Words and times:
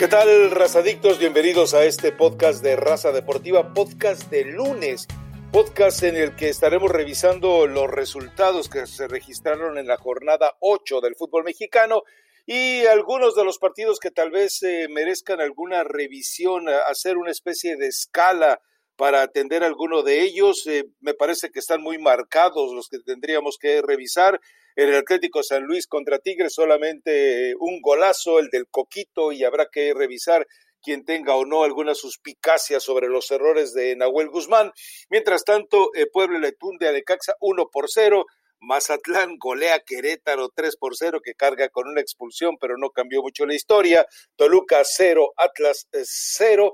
¿Qué 0.00 0.08
tal, 0.08 0.50
razadictos? 0.50 1.18
Bienvenidos 1.18 1.74
a 1.74 1.84
este 1.84 2.10
podcast 2.10 2.62
de 2.62 2.74
Raza 2.74 3.12
Deportiva, 3.12 3.74
podcast 3.74 4.30
de 4.30 4.46
lunes, 4.46 5.06
podcast 5.52 6.02
en 6.04 6.16
el 6.16 6.34
que 6.36 6.48
estaremos 6.48 6.90
revisando 6.90 7.66
los 7.66 7.86
resultados 7.86 8.70
que 8.70 8.86
se 8.86 9.08
registraron 9.08 9.76
en 9.76 9.86
la 9.86 9.98
jornada 9.98 10.56
8 10.60 11.02
del 11.02 11.16
fútbol 11.16 11.44
mexicano 11.44 12.04
y 12.46 12.86
algunos 12.86 13.34
de 13.34 13.44
los 13.44 13.58
partidos 13.58 14.00
que 14.00 14.10
tal 14.10 14.30
vez 14.30 14.62
eh, 14.62 14.88
merezcan 14.88 15.42
alguna 15.42 15.84
revisión, 15.84 16.70
hacer 16.70 17.18
una 17.18 17.30
especie 17.30 17.76
de 17.76 17.88
escala 17.88 18.62
para 18.96 19.20
atender 19.20 19.62
alguno 19.64 20.02
de 20.02 20.22
ellos. 20.22 20.66
Eh, 20.66 20.86
me 21.00 21.12
parece 21.12 21.50
que 21.50 21.58
están 21.58 21.82
muy 21.82 21.98
marcados 21.98 22.72
los 22.72 22.88
que 22.88 23.00
tendríamos 23.00 23.58
que 23.58 23.82
revisar 23.82 24.40
el 24.76 24.94
Atlético 24.94 25.42
San 25.42 25.64
Luis 25.64 25.86
contra 25.86 26.18
Tigres, 26.18 26.54
solamente 26.54 27.54
un 27.58 27.80
golazo, 27.80 28.38
el 28.38 28.48
del 28.48 28.66
Coquito, 28.68 29.32
y 29.32 29.44
habrá 29.44 29.66
que 29.70 29.92
revisar 29.94 30.46
quien 30.82 31.04
tenga 31.04 31.36
o 31.36 31.44
no 31.44 31.62
alguna 31.62 31.94
suspicacia 31.94 32.80
sobre 32.80 33.08
los 33.08 33.30
errores 33.30 33.72
de 33.74 33.96
Nahuel 33.96 34.28
Guzmán. 34.28 34.72
Mientras 35.10 35.44
tanto, 35.44 35.90
el 35.94 36.08
Pueblo 36.10 36.38
le 36.38 36.52
tunde 36.52 36.88
a 36.88 36.92
Necaxa 36.92 37.34
1 37.40 37.68
por 37.70 37.90
0. 37.90 38.24
Mazatlán 38.62 39.38
golea 39.38 39.80
Querétaro 39.80 40.50
3 40.54 40.76
por 40.76 40.94
0, 40.94 41.20
que 41.24 41.34
carga 41.34 41.70
con 41.70 41.88
una 41.88 42.00
expulsión, 42.00 42.56
pero 42.60 42.76
no 42.76 42.90
cambió 42.90 43.22
mucho 43.22 43.46
la 43.46 43.54
historia. 43.54 44.06
Toluca 44.36 44.82
0, 44.84 45.32
Atlas 45.36 45.88
0. 45.92 46.72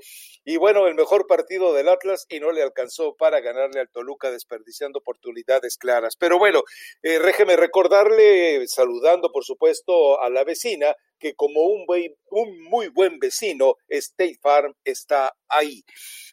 Y 0.49 0.59
bueno, 0.59 0.87
el 0.87 0.95
mejor 0.95 1.27
partido 1.27 1.75
del 1.75 1.89
Atlas 1.89 2.25
y 2.29 2.39
no 2.39 2.53
le 2.53 2.63
alcanzó 2.63 3.17
para 3.17 3.41
ganarle 3.41 3.81
al 3.81 3.91
Toluca 3.91 4.31
desperdiciando 4.31 5.01
oportunidades 5.01 5.77
claras. 5.77 6.15
Pero 6.15 6.39
bueno, 6.39 6.63
eh, 7.03 7.19
recordarle, 7.19 8.65
saludando 8.69 9.33
por 9.33 9.45
supuesto 9.45 10.23
a 10.23 10.31
la 10.31 10.45
vecina, 10.45 10.95
que 11.19 11.35
como 11.35 11.63
un, 11.63 11.85
un 12.31 12.63
muy 12.63 12.87
buen 12.87 13.19
vecino, 13.19 13.75
State 13.89 14.39
Farm 14.41 14.73
está 14.85 15.35
ahí. 15.49 15.83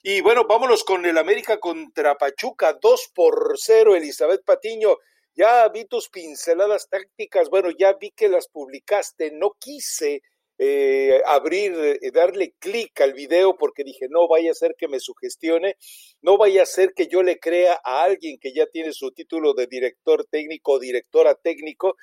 Y 0.03 0.21
bueno, 0.21 0.45
vámonos 0.47 0.83
con 0.83 1.07
el 1.07 1.17
América 1.17 1.59
contra 1.59 2.15
Pachuca, 2.15 2.77
2 2.79 3.11
por 3.15 3.55
0, 3.57 3.95
Elizabeth 3.95 4.45
Patiño. 4.45 4.95
Ya 5.33 5.67
vi 5.69 5.85
tus 5.85 6.09
pinceladas 6.09 6.87
tácticas, 6.87 7.49
bueno, 7.49 7.71
ya 7.71 7.93
vi 7.93 8.11
que 8.11 8.29
las 8.29 8.47
publicaste, 8.47 9.31
no 9.31 9.55
quise 9.59 10.21
eh, 10.57 11.21
abrir, 11.25 11.73
eh, 11.73 12.11
darle 12.11 12.53
clic 12.59 12.99
al 13.01 13.13
video 13.13 13.55
porque 13.57 13.83
dije, 13.83 14.07
no 14.09 14.27
vaya 14.27 14.51
a 14.51 14.55
ser 14.55 14.75
que 14.77 14.87
me 14.87 14.99
sugestione, 14.99 15.77
no 16.21 16.37
vaya 16.37 16.63
a 16.63 16.65
ser 16.65 16.93
que 16.93 17.07
yo 17.07 17.23
le 17.23 17.39
crea 17.39 17.79
a 17.83 18.03
alguien 18.03 18.37
que 18.39 18.53
ya 18.53 18.67
tiene 18.67 18.93
su 18.93 19.11
título 19.11 19.53
de 19.53 19.67
director 19.67 20.25
técnico, 20.29 20.79
directora 20.79 21.35
técnico. 21.35 21.97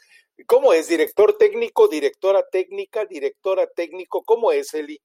¿Cómo 0.46 0.72
es? 0.72 0.88
¿Director 0.88 1.36
técnico, 1.38 1.88
directora 1.88 2.44
técnica, 2.50 3.04
directora 3.04 3.66
técnico? 3.66 4.22
¿Cómo 4.24 4.52
es, 4.52 4.74
Eli? 4.74 5.00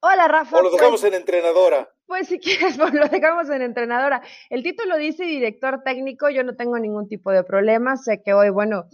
Hola, 0.00 0.28
Rafa. 0.28 0.58
O 0.58 0.62
lo 0.62 0.70
dejamos 0.70 1.00
pues 1.00 1.12
en 1.12 1.18
entrenadora. 1.18 1.88
Pues 2.12 2.28
si 2.28 2.38
quieres, 2.38 2.76
pues 2.78 2.92
lo 2.92 3.08
dejamos 3.08 3.48
en 3.48 3.62
entrenadora. 3.62 4.20
El 4.50 4.62
título 4.62 4.98
dice 4.98 5.24
director 5.24 5.80
técnico, 5.82 6.28
yo 6.28 6.44
no 6.44 6.56
tengo 6.56 6.78
ningún 6.78 7.08
tipo 7.08 7.30
de 7.30 7.42
problema, 7.42 7.96
sé 7.96 8.20
que 8.22 8.34
hoy, 8.34 8.50
bueno, 8.50 8.84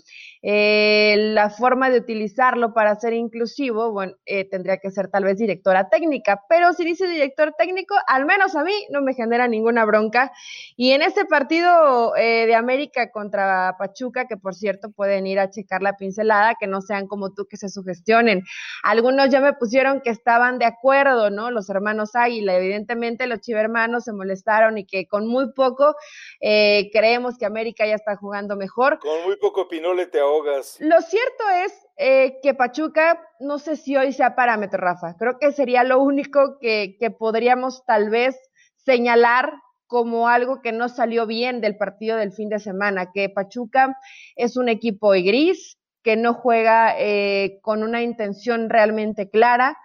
eh, 0.40 1.16
la 1.34 1.50
forma 1.50 1.90
de 1.90 1.98
utilizarlo 1.98 2.72
para 2.72 2.94
ser 2.94 3.14
inclusivo, 3.14 3.90
bueno, 3.90 4.12
eh, 4.24 4.48
tendría 4.48 4.76
que 4.76 4.92
ser 4.92 5.08
tal 5.08 5.24
vez 5.24 5.36
directora 5.36 5.88
técnica, 5.88 6.44
pero 6.48 6.72
si 6.74 6.84
dice 6.84 7.08
director 7.08 7.54
técnico, 7.58 7.96
al 8.06 8.24
menos 8.24 8.54
a 8.54 8.62
mí 8.62 8.72
no 8.90 9.02
me 9.02 9.14
genera 9.14 9.48
ninguna 9.48 9.84
bronca. 9.84 10.30
Y 10.76 10.92
en 10.92 11.02
este 11.02 11.24
partido 11.24 12.14
eh, 12.14 12.46
de 12.46 12.54
América 12.54 13.10
contra 13.10 13.74
Pachuca, 13.80 14.28
que 14.28 14.36
por 14.36 14.54
cierto 14.54 14.92
pueden 14.92 15.26
ir 15.26 15.40
a 15.40 15.50
checar 15.50 15.82
la 15.82 15.96
pincelada, 15.96 16.54
que 16.54 16.68
no 16.68 16.82
sean 16.82 17.08
como 17.08 17.34
tú 17.34 17.46
que 17.50 17.56
se 17.56 17.68
sugestionen. 17.68 18.44
Algunos 18.84 19.28
ya 19.30 19.40
me 19.40 19.54
pusieron 19.54 20.02
que 20.02 20.10
estaban 20.10 20.60
de 20.60 20.66
acuerdo, 20.66 21.30
¿no? 21.30 21.50
Los 21.50 21.68
hermanos 21.68 22.14
Águila, 22.14 22.54
evidentemente 22.56 23.07
los 23.26 23.40
chivermanos 23.40 24.04
se 24.04 24.12
molestaron 24.12 24.78
y 24.78 24.84
que 24.84 25.06
con 25.06 25.26
muy 25.26 25.52
poco 25.52 25.94
eh, 26.40 26.90
creemos 26.92 27.38
que 27.38 27.46
América 27.46 27.86
ya 27.86 27.94
está 27.94 28.16
jugando 28.16 28.56
mejor. 28.56 28.98
Con 28.98 29.24
muy 29.24 29.36
poco 29.36 29.68
pinole 29.68 30.06
te 30.06 30.20
ahogas. 30.20 30.76
Lo 30.80 31.00
cierto 31.00 31.44
es 31.64 31.72
eh, 31.96 32.38
que 32.42 32.54
Pachuca, 32.54 33.20
no 33.40 33.58
sé 33.58 33.76
si 33.76 33.96
hoy 33.96 34.12
sea 34.12 34.34
parámetro, 34.34 34.78
Rafa. 34.78 35.16
Creo 35.18 35.38
que 35.38 35.52
sería 35.52 35.84
lo 35.84 36.00
único 36.00 36.58
que, 36.58 36.96
que 36.98 37.10
podríamos 37.10 37.84
tal 37.86 38.10
vez 38.10 38.36
señalar 38.76 39.52
como 39.88 40.28
algo 40.28 40.60
que 40.60 40.70
no 40.70 40.88
salió 40.88 41.26
bien 41.26 41.60
del 41.60 41.76
partido 41.76 42.16
del 42.16 42.32
fin 42.32 42.50
de 42.50 42.60
semana, 42.60 43.10
que 43.12 43.30
Pachuca 43.30 43.96
es 44.36 44.56
un 44.56 44.68
equipo 44.68 45.10
gris, 45.10 45.78
que 46.02 46.16
no 46.16 46.34
juega 46.34 46.94
eh, 46.98 47.58
con 47.62 47.82
una 47.82 48.02
intención 48.02 48.70
realmente 48.70 49.30
clara, 49.30 49.76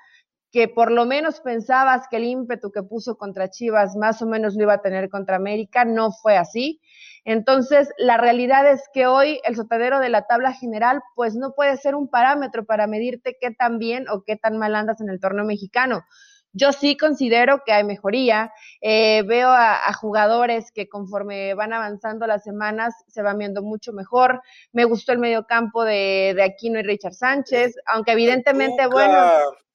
que 0.53 0.67
por 0.67 0.91
lo 0.91 1.07
menos 1.07 1.39
pensabas 1.39 2.07
que 2.07 2.17
el 2.17 2.25
ímpetu 2.25 2.71
que 2.71 2.83
puso 2.83 3.17
contra 3.17 3.49
Chivas 3.49 3.95
más 3.95 4.21
o 4.21 4.27
menos 4.27 4.53
lo 4.53 4.61
iba 4.61 4.75
a 4.75 4.81
tener 4.83 5.09
contra 5.09 5.35
América, 5.35 5.83
no 5.83 6.11
fue 6.11 6.37
así. 6.37 6.79
Entonces, 7.25 7.89
la 7.97 8.17
realidad 8.17 8.71
es 8.71 8.87
que 8.93 9.07
hoy 9.07 9.41
el 9.45 9.55
sotadero 9.55 9.99
de 9.99 10.09
la 10.09 10.27
tabla 10.27 10.53
general, 10.53 11.01
pues 11.15 11.35
no 11.35 11.55
puede 11.55 11.75
ser 11.77 11.95
un 11.95 12.07
parámetro 12.07 12.65
para 12.65 12.85
medirte 12.85 13.35
qué 13.41 13.49
tan 13.49 13.79
bien 13.79 14.05
o 14.09 14.23
qué 14.23 14.35
tan 14.35 14.59
mal 14.59 14.75
andas 14.75 15.01
en 15.01 15.09
el 15.09 15.19
torneo 15.19 15.43
mexicano. 15.43 16.03
Yo 16.53 16.71
sí 16.71 16.95
considero 16.95 17.63
que 17.65 17.73
hay 17.73 17.83
mejoría. 17.83 18.53
Eh, 18.79 19.23
veo 19.23 19.49
a, 19.49 19.91
jugadores 19.93 20.71
que 20.71 20.87
conforme 20.87 21.53
van 21.55 21.73
avanzando 21.73 22.27
las 22.27 22.43
semanas 22.43 22.93
se 23.07 23.21
van 23.21 23.39
viendo 23.39 23.63
mucho 23.63 23.91
mejor. 23.91 24.41
Me 24.71 24.85
gustó 24.85 25.11
el 25.11 25.19
mediocampo 25.19 25.83
de, 25.83 26.33
de 26.35 26.43
Aquino 26.43 26.79
y 26.79 26.83
Richard 26.83 27.13
Sánchez, 27.13 27.75
aunque 27.85 28.11
evidentemente, 28.11 28.87
bueno, 28.87 29.17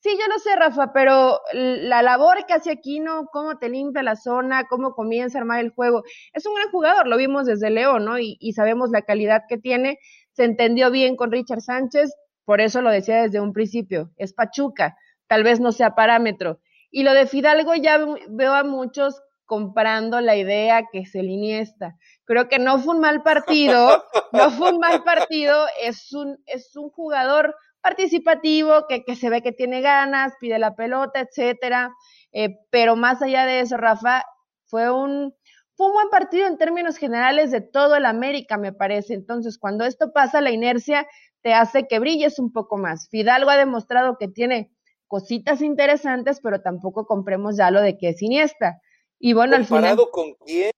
Sí, 0.00 0.10
yo 0.16 0.28
lo 0.28 0.38
sé, 0.38 0.54
Rafa, 0.54 0.92
pero 0.92 1.40
la 1.52 2.02
labor 2.02 2.46
que 2.46 2.54
hace 2.54 2.70
Aquino, 2.70 3.26
cómo 3.32 3.58
te 3.58 3.68
limpia 3.68 4.04
la 4.04 4.14
zona, 4.14 4.68
cómo 4.68 4.94
comienza 4.94 5.38
a 5.38 5.40
armar 5.40 5.58
el 5.58 5.70
juego, 5.70 6.04
es 6.32 6.46
un 6.46 6.54
gran 6.54 6.70
jugador, 6.70 7.08
lo 7.08 7.16
vimos 7.16 7.46
desde 7.46 7.68
León, 7.68 8.04
¿no? 8.04 8.16
Y, 8.16 8.36
y 8.38 8.52
sabemos 8.52 8.90
la 8.90 9.02
calidad 9.02 9.42
que 9.48 9.58
tiene, 9.58 9.98
se 10.30 10.44
entendió 10.44 10.92
bien 10.92 11.16
con 11.16 11.32
Richard 11.32 11.62
Sánchez, 11.62 12.14
por 12.44 12.60
eso 12.60 12.80
lo 12.80 12.90
decía 12.90 13.22
desde 13.22 13.40
un 13.40 13.52
principio, 13.52 14.12
es 14.16 14.32
Pachuca, 14.32 14.96
tal 15.26 15.42
vez 15.42 15.58
no 15.58 15.72
sea 15.72 15.96
parámetro. 15.96 16.60
Y 16.90 17.02
lo 17.02 17.12
de 17.12 17.26
Fidalgo 17.26 17.74
ya 17.74 17.98
veo 18.28 18.54
a 18.54 18.64
muchos 18.64 19.20
comprando 19.44 20.20
la 20.20 20.36
idea 20.36 20.86
que 20.92 21.00
es 21.00 21.14
el 21.14 21.30
Iniesta. 21.30 21.96
Creo 22.24 22.48
que 22.48 22.58
no 22.58 22.78
fue 22.78 22.94
un 22.94 23.00
mal 23.00 23.22
partido, 23.22 24.04
no 24.32 24.50
fue 24.50 24.72
un 24.72 24.78
mal 24.78 25.02
partido, 25.04 25.66
es 25.82 26.12
un, 26.12 26.38
es 26.46 26.76
un 26.76 26.90
jugador 26.90 27.56
participativo, 27.80 28.86
que, 28.86 29.04
que 29.04 29.16
se 29.16 29.30
ve 29.30 29.40
que 29.40 29.52
tiene 29.52 29.80
ganas, 29.80 30.34
pide 30.38 30.58
la 30.58 30.74
pelota, 30.76 31.20
etcétera. 31.20 31.90
Eh, 32.32 32.58
pero 32.70 32.94
más 32.94 33.22
allá 33.22 33.46
de 33.46 33.60
eso, 33.60 33.78
Rafa, 33.78 34.24
fue 34.66 34.90
un, 34.90 35.34
fue 35.74 35.86
un 35.86 35.92
buen 35.94 36.10
partido 36.10 36.46
en 36.46 36.58
términos 36.58 36.98
generales 36.98 37.50
de 37.50 37.62
todo 37.62 37.96
el 37.96 38.04
América, 38.04 38.58
me 38.58 38.72
parece. 38.72 39.14
Entonces, 39.14 39.58
cuando 39.58 39.84
esto 39.84 40.12
pasa, 40.12 40.42
la 40.42 40.50
inercia 40.50 41.06
te 41.40 41.54
hace 41.54 41.86
que 41.86 41.98
brilles 41.98 42.38
un 42.38 42.52
poco 42.52 42.76
más. 42.76 43.08
Fidalgo 43.08 43.48
ha 43.48 43.56
demostrado 43.56 44.18
que 44.18 44.28
tiene 44.28 44.70
cositas 45.08 45.62
interesantes, 45.62 46.40
pero 46.40 46.60
tampoco 46.60 47.06
compremos 47.06 47.56
ya 47.56 47.70
lo 47.70 47.80
de 47.80 47.98
que 47.98 48.10
es 48.10 48.22
Iniesta. 48.22 48.80
Y 49.18 49.32
bueno, 49.32 49.56
al 49.56 49.64
final. 49.64 49.96
con 50.12 50.34
quién? 50.46 50.70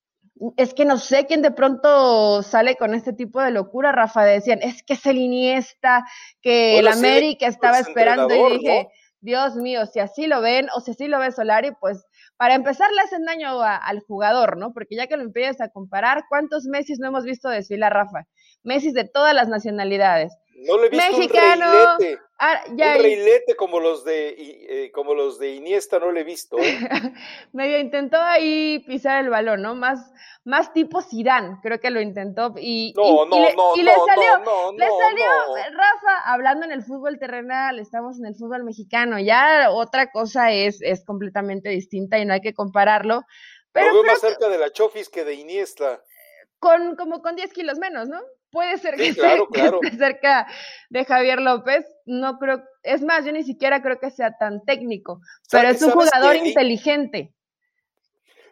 es 0.56 0.74
que 0.74 0.84
no 0.84 0.98
sé 0.98 1.26
quién 1.26 1.42
de 1.42 1.50
pronto 1.50 2.42
sale 2.42 2.76
con 2.76 2.94
este 2.94 3.12
tipo 3.12 3.42
de 3.42 3.50
locura, 3.50 3.92
Rafa, 3.92 4.24
decían, 4.24 4.60
es 4.62 4.82
que 4.82 4.94
es 4.94 5.04
el 5.06 5.18
Iniesta, 5.18 6.06
que 6.40 6.78
el 6.78 6.88
América 6.88 7.46
estaba 7.46 7.78
esperando 7.78 8.34
y 8.34 8.58
dije, 8.58 8.88
Dios 9.20 9.56
mío, 9.56 9.84
si 9.84 10.00
así 10.00 10.26
lo 10.26 10.40
ven 10.40 10.68
o 10.74 10.80
si 10.80 10.92
así 10.92 11.08
lo 11.08 11.18
ve 11.18 11.30
Solari, 11.30 11.72
pues 11.78 12.06
para 12.38 12.54
empezar 12.54 12.90
le 12.92 13.02
hacen 13.02 13.26
daño 13.26 13.60
al 13.60 14.00
jugador, 14.00 14.56
¿no? 14.56 14.72
Porque 14.72 14.96
ya 14.96 15.06
que 15.06 15.18
lo 15.18 15.22
empiezas 15.22 15.60
a 15.60 15.68
comparar, 15.68 16.24
¿cuántos 16.30 16.64
Messi 16.64 16.94
no 16.94 17.08
hemos 17.08 17.24
visto 17.24 17.50
desfilar, 17.50 17.92
Rafa? 17.92 18.26
Messi 18.62 18.92
de 18.92 19.04
todas 19.04 19.34
las 19.34 19.48
nacionalidades. 19.48 20.32
No 20.60 20.78
le 20.78 20.86
he 20.86 20.90
visto 20.90 21.16
Mexicano, 21.16 21.66
un 21.66 21.98
reilete, 21.98 22.22
ah, 22.38 22.62
ya, 22.74 22.96
un 22.96 23.02
reilete 23.02 23.56
como 23.56 23.80
los 23.80 24.04
de 24.04 24.34
eh, 24.38 24.90
como 24.92 25.14
los 25.14 25.38
de 25.38 25.54
Iniesta 25.54 25.98
no 25.98 26.12
le 26.12 26.20
he 26.20 26.24
visto. 26.24 26.58
¿eh? 26.58 26.78
Medio 27.52 27.78
intentó 27.78 28.18
ahí 28.18 28.82
pisar 28.86 29.24
el 29.24 29.30
balón, 29.30 29.62
¿no? 29.62 29.74
Más 29.74 30.12
más 30.44 30.72
tipo 30.72 31.02
Zidane, 31.02 31.58
creo 31.62 31.80
que 31.80 31.90
lo 31.90 32.00
intentó 32.00 32.54
y, 32.56 32.94
no, 32.96 33.26
no, 33.26 33.40
le, 33.40 33.54
no, 33.54 33.76
y 33.76 33.82
le 33.82 33.92
salió, 33.92 34.72
le 34.72 34.86
salió, 34.88 35.26
Rafa, 35.70 36.22
hablando 36.24 36.64
en 36.64 36.72
el 36.72 36.82
fútbol 36.82 37.18
terrenal, 37.18 37.78
estamos 37.78 38.18
en 38.18 38.26
el 38.26 38.34
fútbol 38.34 38.64
mexicano, 38.64 39.18
ya 39.18 39.70
otra 39.70 40.10
cosa 40.10 40.50
es, 40.50 40.80
es 40.80 41.04
completamente 41.04 41.68
distinta 41.68 42.18
y 42.18 42.24
no 42.24 42.32
hay 42.32 42.40
que 42.40 42.54
compararlo. 42.54 43.22
Pero 43.72 43.88
lo 43.88 44.02
veo 44.02 44.12
más 44.12 44.20
cerca 44.20 44.48
de 44.48 44.58
la 44.58 44.72
Chofis 44.72 45.08
que 45.08 45.24
de 45.24 45.34
Iniesta. 45.34 46.02
Con, 46.58 46.96
como 46.96 47.22
con 47.22 47.36
10 47.36 47.52
kilos 47.52 47.78
menos, 47.78 48.08
¿no? 48.08 48.20
Puede 48.50 48.78
ser 48.78 48.96
que, 48.96 49.08
esté, 49.08 49.38
cerca 49.98 50.46
de 50.88 51.04
Javier 51.04 51.40
López, 51.40 51.84
no 52.04 52.38
creo, 52.38 52.62
es 52.82 53.02
más, 53.02 53.24
yo 53.24 53.32
ni 53.32 53.44
siquiera 53.44 53.80
creo 53.80 54.00
que 54.00 54.10
sea 54.10 54.36
tan 54.38 54.64
técnico, 54.64 55.20
pero 55.50 55.68
es 55.68 55.82
un 55.82 55.92
jugador 55.92 56.36
inteligente. 56.36 57.32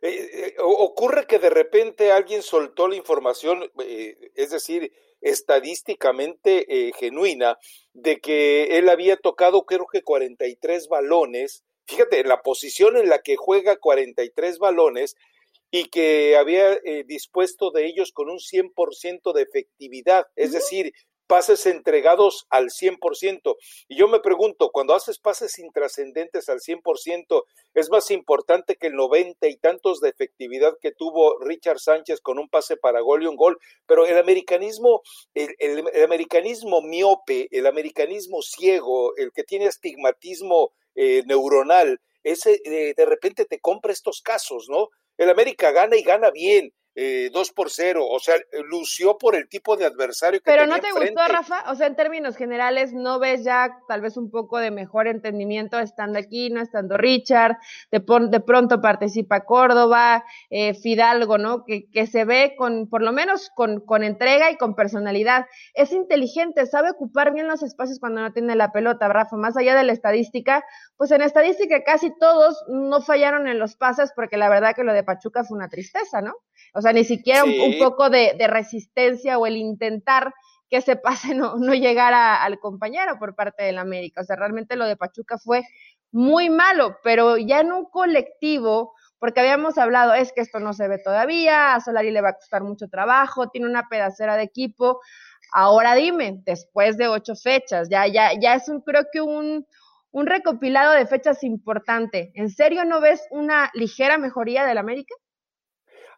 Eh, 0.00 0.30
eh, 0.32 0.54
ocurre 0.60 1.26
que 1.26 1.40
de 1.40 1.50
repente 1.50 2.12
alguien 2.12 2.42
soltó 2.42 2.86
la 2.86 2.94
información, 2.94 3.64
eh, 3.84 4.30
es 4.36 4.50
decir, 4.50 4.92
estadísticamente 5.20 6.92
genuina 6.96 7.58
de 7.92 8.20
que 8.20 8.78
él 8.78 8.88
había 8.88 9.16
tocado 9.16 9.66
creo 9.66 9.86
que 9.92 10.02
43 10.02 10.86
balones, 10.86 11.64
fíjate, 11.86 12.22
la 12.22 12.42
posición 12.42 12.96
en 12.96 13.08
la 13.08 13.18
que 13.22 13.34
juega 13.34 13.74
43 13.74 14.60
balones 14.60 15.16
y 15.70 15.86
que 15.86 16.36
había 16.36 16.72
eh, 16.72 17.04
dispuesto 17.06 17.70
de 17.70 17.86
ellos 17.86 18.12
con 18.12 18.30
un 18.30 18.38
100% 18.38 19.32
de 19.32 19.42
efectividad, 19.42 20.26
es 20.36 20.52
decir, 20.52 20.92
pases 21.28 21.66
entregados 21.66 22.46
al 22.50 22.70
100%. 22.70 23.56
Y 23.86 23.96
yo 23.96 24.08
me 24.08 24.18
pregunto, 24.18 24.70
cuando 24.72 24.94
haces 24.94 25.18
pases 25.20 25.58
intrascendentes 25.60 26.48
al 26.48 26.58
100%, 26.58 27.44
es 27.74 27.90
más 27.90 28.10
importante 28.10 28.76
que 28.76 28.88
el 28.88 28.94
90 28.94 29.46
y 29.46 29.56
tantos 29.58 30.00
de 30.00 30.08
efectividad 30.08 30.72
que 30.80 30.90
tuvo 30.90 31.38
Richard 31.38 31.78
Sánchez 31.78 32.20
con 32.20 32.38
un 32.38 32.48
pase 32.48 32.76
para 32.76 33.00
gol 33.00 33.22
y 33.22 33.26
un 33.26 33.36
gol. 33.36 33.58
Pero 33.86 34.06
el 34.06 34.18
americanismo, 34.18 35.02
el, 35.34 35.54
americanismo 36.02 36.80
miope, 36.80 37.48
el 37.52 37.66
americanismo 37.66 38.42
ciego, 38.42 39.14
el 39.16 39.30
que 39.32 39.44
tiene 39.44 39.66
astigmatismo 39.66 40.72
eh, 40.96 41.22
neuronal, 41.26 42.00
ese 42.24 42.60
eh, 42.64 42.94
de 42.96 43.06
repente 43.06 43.44
te 43.44 43.60
compra 43.60 43.92
estos 43.92 44.22
casos, 44.22 44.66
¿no? 44.68 44.88
El 45.18 45.30
América 45.30 45.70
gana 45.72 45.96
y 45.96 46.02
gana 46.02 46.30
bien 46.30 46.72
eh, 46.94 47.30
2 47.32 47.52
por 47.52 47.70
0, 47.70 48.06
o 48.06 48.18
sea, 48.18 48.34
lució 48.64 49.18
por 49.18 49.36
el 49.36 49.48
tipo 49.48 49.76
de 49.76 49.86
adversario 49.86 50.40
que 50.40 50.50
Pero 50.50 50.66
no 50.66 50.80
te 50.80 50.90
gustó, 50.90 51.28
Rafa, 51.28 51.70
o 51.70 51.74
sea, 51.74 51.86
en 51.86 51.96
términos 51.96 52.36
generales, 52.36 52.92
¿no 52.92 53.18
ves 53.18 53.44
ya 53.44 53.78
tal 53.86 54.00
vez 54.00 54.16
un 54.16 54.30
poco 54.30 54.58
de 54.58 54.70
mejor 54.70 55.06
entendimiento 55.06 55.78
estando 55.78 56.18
aquí, 56.18 56.50
no 56.50 56.60
estando 56.60 56.96
Richard? 56.96 57.56
De, 57.92 58.02
de 58.30 58.40
pronto 58.40 58.80
participa 58.80 59.44
Córdoba, 59.44 60.24
eh, 60.50 60.74
Fidalgo, 60.74 61.38
¿no? 61.38 61.64
Que, 61.64 61.88
que 61.90 62.06
se 62.06 62.24
ve 62.24 62.54
con, 62.56 62.88
por 62.88 63.02
lo 63.02 63.12
menos 63.12 63.50
con, 63.54 63.80
con 63.80 64.02
entrega 64.02 64.50
y 64.50 64.56
con 64.56 64.74
personalidad. 64.74 65.46
Es 65.74 65.92
inteligente, 65.92 66.66
sabe 66.66 66.90
ocupar 66.90 67.32
bien 67.32 67.46
los 67.46 67.62
espacios 67.62 68.00
cuando 68.00 68.20
no 68.22 68.32
tiene 68.32 68.56
la 68.56 68.72
pelota, 68.72 69.08
Rafa, 69.08 69.36
más 69.36 69.56
allá 69.56 69.76
de 69.76 69.84
la 69.84 69.92
estadística, 69.92 70.64
pues 70.96 71.10
en 71.10 71.22
estadística 71.22 71.84
casi 71.84 72.10
todos 72.18 72.64
no 72.68 73.00
fallaron 73.02 73.46
en 73.46 73.58
los 73.58 73.76
pases 73.76 74.12
porque 74.14 74.36
la 74.36 74.48
verdad 74.48 74.74
que 74.74 74.84
lo 74.84 74.92
de 74.92 75.04
Pachuca 75.04 75.44
fue 75.44 75.56
una 75.56 75.68
tristeza, 75.68 76.20
¿no? 76.20 76.34
O 76.74 76.80
sea, 76.80 76.92
ni 76.92 77.04
siquiera 77.04 77.44
un, 77.44 77.78
poco 77.78 78.10
de, 78.10 78.34
resistencia 78.48 79.38
o 79.38 79.46
el 79.46 79.56
intentar 79.56 80.32
que 80.68 80.78
ese 80.78 80.96
pase 80.96 81.34
no, 81.34 81.56
no 81.56 81.74
llegara 81.74 82.42
al 82.42 82.58
compañero 82.58 83.18
por 83.18 83.34
parte 83.34 83.64
del 83.64 83.78
América. 83.78 84.20
O 84.20 84.24
sea, 84.24 84.36
realmente 84.36 84.76
lo 84.76 84.86
de 84.86 84.96
Pachuca 84.96 85.38
fue 85.38 85.64
muy 86.10 86.50
malo, 86.50 86.96
pero 87.02 87.36
ya 87.36 87.60
en 87.60 87.72
un 87.72 87.84
colectivo, 87.86 88.94
porque 89.18 89.40
habíamos 89.40 89.78
hablado, 89.78 90.14
es 90.14 90.32
que 90.32 90.40
esto 90.40 90.60
no 90.60 90.72
se 90.72 90.88
ve 90.88 90.98
todavía, 90.98 91.74
a 91.74 91.80
Solari 91.80 92.10
le 92.10 92.20
va 92.20 92.30
a 92.30 92.36
costar 92.36 92.62
mucho 92.62 92.88
trabajo, 92.88 93.48
tiene 93.48 93.66
una 93.66 93.88
pedacera 93.88 94.36
de 94.36 94.44
equipo. 94.44 95.00
Ahora 95.52 95.94
dime, 95.94 96.40
después 96.44 96.96
de 96.96 97.08
ocho 97.08 97.34
fechas, 97.34 97.88
ya, 97.90 98.06
ya, 98.06 98.32
ya 98.38 98.54
es 98.54 98.68
un, 98.68 98.80
creo 98.80 99.06
que 99.12 99.20
un, 99.20 99.66
un 100.10 100.26
recopilado 100.26 100.92
de 100.92 101.06
fechas 101.06 101.42
importante. 101.42 102.32
¿En 102.34 102.50
serio 102.50 102.84
no 102.84 103.00
ves 103.00 103.26
una 103.30 103.70
ligera 103.74 104.18
mejoría 104.18 104.64
del 104.64 104.78
América? 104.78 105.14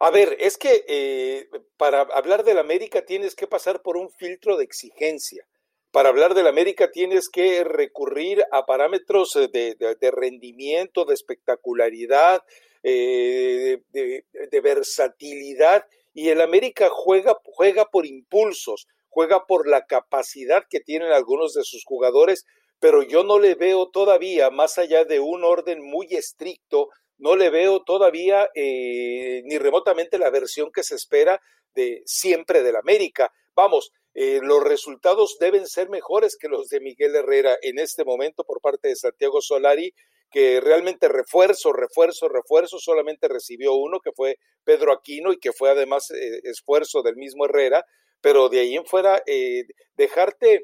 A 0.02 0.11
ver, 0.11 0.35
es 0.41 0.56
que 0.56 0.82
eh, 0.88 1.50
para 1.76 2.00
hablar 2.00 2.43
del 2.43 2.56
América 2.56 3.05
tienes 3.05 3.35
que 3.35 3.47
pasar 3.47 3.82
por 3.82 3.99
un 3.99 4.08
filtro 4.11 4.56
de 4.56 4.64
exigencia. 4.64 5.47
Para 5.91 6.08
hablar 6.08 6.32
del 6.32 6.47
América 6.47 6.91
tienes 6.91 7.29
que 7.29 7.64
recurrir 7.64 8.43
a 8.50 8.64
parámetros 8.64 9.37
eh, 9.37 9.49
de, 9.76 10.11
rendimiento, 10.11 11.05
de 11.05 11.12
espectacularidad, 11.12 12.43
eh, 12.82 13.82
de, 13.91 14.61
versatilidad. 14.62 15.85
Y 16.14 16.31
el 16.31 16.41
América 16.41 16.88
juega, 16.91 17.37
juega 17.44 17.85
por 17.85 18.06
impulsos, 18.06 18.87
juega 19.11 19.44
por 19.44 19.69
la 19.69 19.85
capacidad 19.85 20.64
que 20.70 20.81
tienen 20.81 21.12
algunos 21.12 21.52
de 21.52 21.64
sus 21.64 21.85
jugadores, 21.85 22.47
pero 22.79 23.02
yo 23.02 23.23
no 23.23 23.38
le 23.38 23.55
veo 23.55 23.91
todavía, 23.91 24.49
más 24.49 24.79
allá 24.79 25.05
de 25.05 25.20
un 25.20 25.44
orden 25.44 25.82
muy 25.85 26.06
estricto, 26.11 26.88
no 27.20 27.37
le 27.37 27.50
veo 27.50 27.82
todavía 27.84 28.49
eh, 28.55 29.43
ni 29.44 29.58
remotamente 29.58 30.19
la 30.19 30.31
versión 30.31 30.72
que 30.72 30.82
se 30.82 30.94
espera 30.94 31.40
de 31.75 32.02
siempre 32.06 32.62
del 32.62 32.76
América. 32.76 33.32
Vamos, 33.55 33.93
eh, 34.14 34.40
los 34.43 34.64
resultados 34.64 35.37
deben 35.38 35.67
ser 35.67 35.90
mejores 35.90 36.37
que 36.37 36.49
los 36.49 36.69
de 36.69 36.81
Miguel 36.81 37.14
Herrera 37.14 37.56
en 37.62 37.78
este 37.78 38.05
momento 38.05 38.43
por 38.44 38.61
parte 38.61 38.88
de 38.88 38.96
Santiago 38.96 39.40
Solari, 39.40 39.93
que 40.31 40.61
realmente 40.61 41.08
refuerzo, 41.08 41.72
refuerzo, 41.72 42.28
refuerzo, 42.28 42.78
solamente 42.78 43.28
recibió 43.28 43.75
uno, 43.75 44.00
que 44.00 44.12
fue 44.12 44.37
Pedro 44.64 44.93
Aquino, 44.93 45.32
y 45.32 45.38
que 45.38 45.52
fue 45.52 45.70
además 45.70 46.11
eh, 46.11 46.40
esfuerzo 46.44 47.02
del 47.02 47.16
mismo 47.16 47.44
Herrera, 47.44 47.84
pero 48.23 48.49
de 48.49 48.61
ahí 48.61 48.76
en 48.76 48.84
fuera, 48.84 49.23
dejarte 49.96 50.62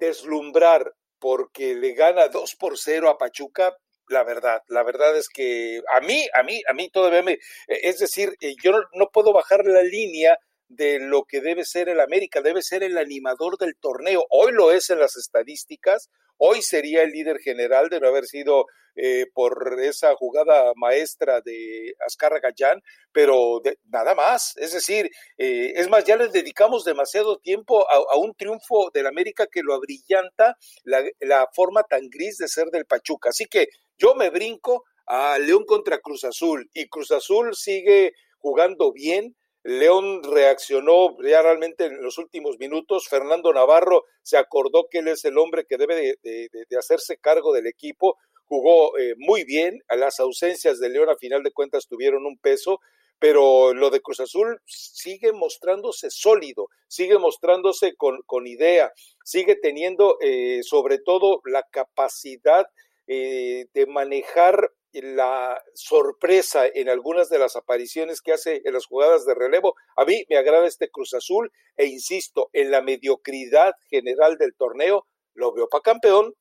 deslumbrar 0.00 0.92
porque 1.20 1.74
le 1.74 1.92
gana 1.92 2.28
2 2.28 2.56
por 2.56 2.76
0 2.76 3.08
a 3.08 3.16
Pachuca, 3.16 3.76
la 4.10 4.24
verdad. 4.24 4.62
La 4.68 4.82
verdad 4.82 5.16
es 5.16 5.28
que 5.28 5.80
a 5.94 6.00
mí, 6.00 6.26
a 6.32 6.42
mí, 6.42 6.62
a 6.68 6.72
mí 6.72 6.88
todavía 6.90 7.22
me, 7.22 7.38
es 7.66 7.98
decir, 7.98 8.34
eh, 8.40 8.54
yo 8.62 8.72
no, 8.94 9.10
puedo 9.12 9.32
bajar 9.32 9.64
la 9.64 9.82
línea 9.82 10.38
de 10.68 10.98
lo 11.00 11.24
que 11.24 11.40
debe 11.40 11.64
ser 11.64 11.88
el 11.88 12.00
América, 12.00 12.42
debe 12.42 12.62
ser 12.62 12.82
el 12.82 12.98
animador 12.98 13.56
del 13.58 13.76
torneo. 13.80 14.26
Hoy 14.30 14.52
lo 14.52 14.70
es 14.70 14.90
en 14.90 14.98
las 14.98 15.16
estadísticas, 15.16 16.10
hoy 16.36 16.62
sería 16.62 17.02
el 17.02 17.10
líder 17.10 17.38
general 17.38 17.88
de 17.88 18.00
no 18.00 18.08
haber 18.08 18.26
sido 18.26 18.66
eh, 19.00 19.26
por 19.32 19.78
esa 19.80 20.14
jugada 20.16 20.72
maestra 20.74 21.40
de 21.40 21.94
Azcarra 22.04 22.40
Gallán, 22.40 22.82
pero 23.12 23.62
nada 23.84 24.14
más. 24.16 24.56
Es 24.56 24.72
decir, 24.72 25.08
eh, 25.36 25.72
es 25.76 25.88
más, 25.88 26.04
ya 26.04 26.16
les 26.16 26.32
dedicamos 26.32 26.84
demasiado 26.84 27.38
tiempo 27.38 27.86
a, 27.88 28.16
un 28.18 28.34
triunfo 28.34 28.90
del 28.92 29.06
América 29.06 29.46
que 29.46 29.62
lo 29.62 29.74
abrillanta 29.74 30.56
la, 30.82 31.02
la 31.20 31.48
forma 31.54 31.84
tan 31.84 32.08
gris 32.10 32.38
de 32.38 32.48
ser 32.48 32.70
del 32.70 32.86
Pachuca. 32.86 33.30
Así 33.30 33.46
que 33.46 33.68
yo 33.98 34.14
me 34.14 34.30
brinco 34.30 34.84
a 35.06 35.38
León 35.38 35.64
contra 35.64 35.98
Cruz 36.00 36.24
Azul 36.24 36.70
y 36.74 36.88
Cruz 36.88 37.10
Azul 37.10 37.54
sigue 37.54 38.12
jugando 38.38 38.92
bien. 38.92 39.34
León 39.64 40.22
reaccionó 40.22 41.16
ya 41.22 41.42
realmente 41.42 41.86
en 41.86 42.02
los 42.02 42.18
últimos 42.18 42.58
minutos. 42.58 43.08
Fernando 43.08 43.52
Navarro 43.52 44.04
se 44.22 44.38
acordó 44.38 44.86
que 44.90 44.98
él 44.98 45.08
es 45.08 45.24
el 45.24 45.36
hombre 45.36 45.64
que 45.68 45.76
debe 45.76 46.16
de, 46.22 46.78
hacerse 46.78 47.18
cargo 47.18 47.52
del 47.52 47.66
equipo. 47.66 48.16
Jugó 48.44 48.96
eh, 48.98 49.14
muy 49.18 49.44
bien. 49.44 49.82
A 49.88 49.96
las 49.96 50.20
ausencias 50.20 50.78
de 50.78 50.88
León 50.90 51.10
a 51.10 51.16
final 51.16 51.42
de 51.42 51.52
cuentas 51.52 51.86
tuvieron 51.86 52.24
un 52.24 52.38
peso, 52.38 52.80
pero 53.18 53.74
lo 53.74 53.90
de 53.90 54.00
Cruz 54.00 54.20
Azul 54.20 54.60
sigue 54.64 55.32
mostrándose 55.32 56.10
sólido, 56.10 56.68
sigue 56.86 57.18
mostrándose 57.18 57.94
con, 57.96 58.22
con 58.26 58.46
idea, 58.46 58.92
sigue 59.24 59.56
teniendo 59.56 60.18
eh, 60.20 60.60
sobre 60.62 60.98
todo 60.98 61.40
la 61.44 61.64
capacidad 61.70 62.66
eh, 63.08 63.66
de 63.72 63.86
manejar 63.86 64.70
la 64.92 65.60
sorpresa 65.74 66.66
en 66.66 66.88
algunas 66.88 67.28
de 67.28 67.38
las 67.38 67.56
apariciones 67.56 68.20
que 68.20 68.32
hace 68.32 68.62
en 68.64 68.74
las 68.74 68.86
jugadas 68.86 69.24
de 69.24 69.34
relevo. 69.34 69.74
A 69.96 70.04
mí 70.04 70.24
me 70.28 70.36
agrada 70.36 70.66
este 70.66 70.90
Cruz 70.90 71.14
Azul 71.14 71.50
e 71.76 71.86
insisto, 71.86 72.50
en 72.52 72.70
la 72.70 72.82
mediocridad 72.82 73.74
general 73.88 74.36
del 74.38 74.54
torneo, 74.54 75.06
lo 75.34 75.52
veo 75.52 75.68
para 75.68 75.82
campeón. 75.82 76.34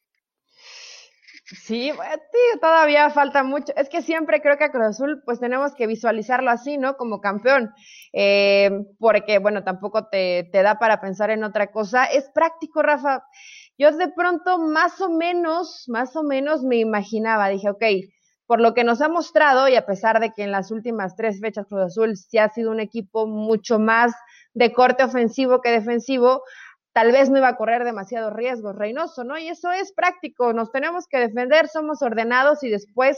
Sí, 1.46 1.94
todavía 2.60 3.10
falta 3.10 3.44
mucho. 3.44 3.74
Es 3.78 3.88
que 3.88 4.02
siempre 4.02 4.42
creo 4.42 4.58
que 4.58 4.66
a 4.66 4.72
Cruz 4.72 4.88
Azul 4.88 5.22
pues 5.26 5.40
tenemos 5.40 5.74
que 5.76 5.88
visualizarlo 5.88 6.52
así, 6.52 6.78
¿no? 6.78 6.98
Como 6.98 7.22
campeón. 7.22 7.72
Eh, 8.12 8.70
porque, 9.00 9.40
bueno, 9.40 9.64
tampoco 9.64 10.10
te, 10.10 10.50
te 10.52 10.62
da 10.62 10.78
para 10.78 11.00
pensar 11.00 11.30
en 11.30 11.46
otra 11.46 11.72
cosa. 11.72 12.04
Es 12.04 12.30
práctico, 12.34 12.82
Rafa 12.82 13.24
yo 13.78 13.92
de 13.92 14.10
pronto 14.10 14.58
más 14.58 15.00
o 15.02 15.10
menos, 15.10 15.86
más 15.88 16.16
o 16.16 16.24
menos 16.24 16.64
me 16.64 16.78
imaginaba, 16.78 17.50
dije, 17.50 17.70
ok, 17.70 17.84
por 18.48 18.62
lo 18.62 18.74
que 18.74 18.84
nos 18.84 19.02
ha 19.02 19.10
mostrado 19.10 19.68
y 19.68 19.76
a 19.76 19.86
pesar 19.86 20.20
de 20.20 20.32
que 20.32 20.44
en 20.44 20.52
las 20.52 20.72
últimas 20.72 21.16
tres 21.16 21.40
fechas 21.42 21.68
Cruz 21.68 21.82
Azul 21.82 22.16
sí 22.16 22.38
ha 22.38 22.50
sido 22.50 22.72
un 22.72 22.80
equipo 22.80 23.28
mucho 23.28 23.78
más 23.78 24.14
de 24.54 24.74
corte 24.74 25.04
ofensivo 25.04 25.62
que 25.62 25.70
defensivo, 25.70 26.42
tal 26.94 27.12
vez 27.12 27.30
no 27.30 27.38
iba 27.38 27.50
a 27.50 27.58
correr 27.58 27.84
demasiados 27.84 28.34
riesgos 28.34 28.76
Reynoso, 28.76 29.24
¿no? 29.24 29.38
Y 29.38 29.50
eso 29.50 29.72
es 29.72 29.94
práctico, 29.94 30.54
nos 30.54 30.72
tenemos 30.72 31.08
que 31.08 31.20
defender, 31.20 31.68
somos 31.68 32.02
ordenados 32.02 32.64
y 32.64 32.70
después 32.70 33.18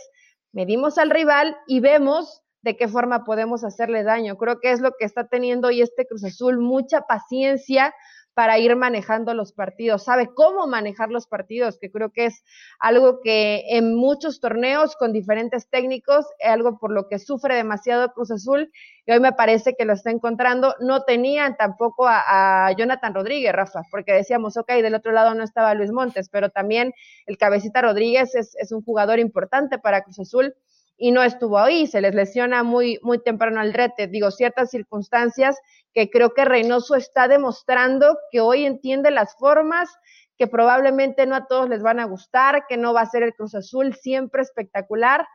medimos 0.52 0.98
al 0.98 1.12
rival 1.12 1.56
y 1.68 1.80
vemos 1.80 2.42
de 2.62 2.76
qué 2.76 2.88
forma 2.88 3.24
podemos 3.24 3.64
hacerle 3.64 4.04
daño. 4.04 4.36
Creo 4.36 4.60
que 4.60 4.72
es 4.72 4.82
lo 4.82 4.92
que 4.98 5.06
está 5.06 5.28
teniendo 5.28 5.70
hoy 5.70 5.82
este 5.82 6.06
Cruz 6.06 6.24
Azul, 6.26 6.60
mucha 6.60 7.02
paciencia, 7.02 7.94
para 8.34 8.58
ir 8.58 8.76
manejando 8.76 9.34
los 9.34 9.52
partidos, 9.52 10.06
sabe 10.06 10.30
cómo 10.34 10.66
manejar 10.68 11.10
los 11.10 11.28
partidos, 11.28 11.78
que 11.80 11.92
creo 11.92 12.12
que 12.12 12.28
es 12.28 12.44
algo 12.80 13.22
que 13.22 13.64
en 13.70 13.96
muchos 13.96 14.40
torneos 14.40 14.96
con 14.96 15.12
diferentes 15.12 15.70
técnicos, 15.70 16.26
es 16.40 16.50
algo 16.50 16.80
por 16.80 16.92
lo 16.92 17.08
que 17.08 17.20
sufre 17.20 17.56
demasiado 17.56 18.14
Cruz 18.14 18.32
Azul 18.32 18.72
y 19.06 19.12
hoy 19.12 19.20
me 19.20 19.34
parece 19.34 19.76
que 19.76 19.86
lo 19.86 19.94
está 19.94 20.12
encontrando. 20.12 20.76
No 20.80 21.04
tenían 21.04 21.58
tampoco 21.58 22.06
a, 22.08 22.72
Jonathan 22.78 23.14
Rodríguez, 23.14 23.52
Rafa, 23.52 23.82
porque 23.92 24.14
decíamos, 24.14 24.56
ok, 24.58 24.72
del 24.74 24.96
otro 24.96 25.12
lado 25.12 25.34
no 25.34 25.44
estaba 25.44 25.74
Luis 25.74 25.92
Montes, 25.92 26.30
pero 26.30 26.50
también 26.50 26.94
el 27.26 27.38
cabecita 27.38 27.82
Rodríguez 27.82 28.36
es 28.36 28.72
un 28.72 28.84
jugador 28.84 29.20
importante 29.20 29.80
para 29.80 30.04
Cruz 30.04 30.20
Azul 30.20 30.56
y 31.00 31.12
no 31.12 31.24
estuvo 31.24 31.58
ahí, 31.58 31.88
se 31.88 32.02
les 32.02 32.14
lesiona 32.14 32.62
muy, 32.64 33.00
muy 33.02 33.20
temprano 33.24 33.62
al 33.62 33.74
rete, 33.74 34.08
digo, 34.08 34.32
ciertas 34.32 34.70
circunstancias 34.70 35.58
que 35.94 36.10
creo 36.10 36.34
que 36.34 36.46
Reynoso 36.46 36.96
está 36.96 37.28
demostrando 37.28 38.18
que 38.32 38.42
hoy 38.42 38.66
entiende 38.66 39.10
las 39.10 39.36
formas, 39.38 39.90
que 40.38 40.48
probablemente 40.48 41.26
no 41.26 41.36
a 41.36 41.48
todos 41.48 41.70
les 41.70 41.82
van 41.82 42.00
a 42.00 42.06
gustar, 42.06 42.66
que 42.68 42.78
no 42.78 42.94
va 42.94 43.02
a 43.02 43.10
ser 43.10 43.24
el 43.24 43.34
Cruz 43.34 43.56
Azul 43.56 43.96
siempre 43.96 44.42
espectacular, 44.42 45.26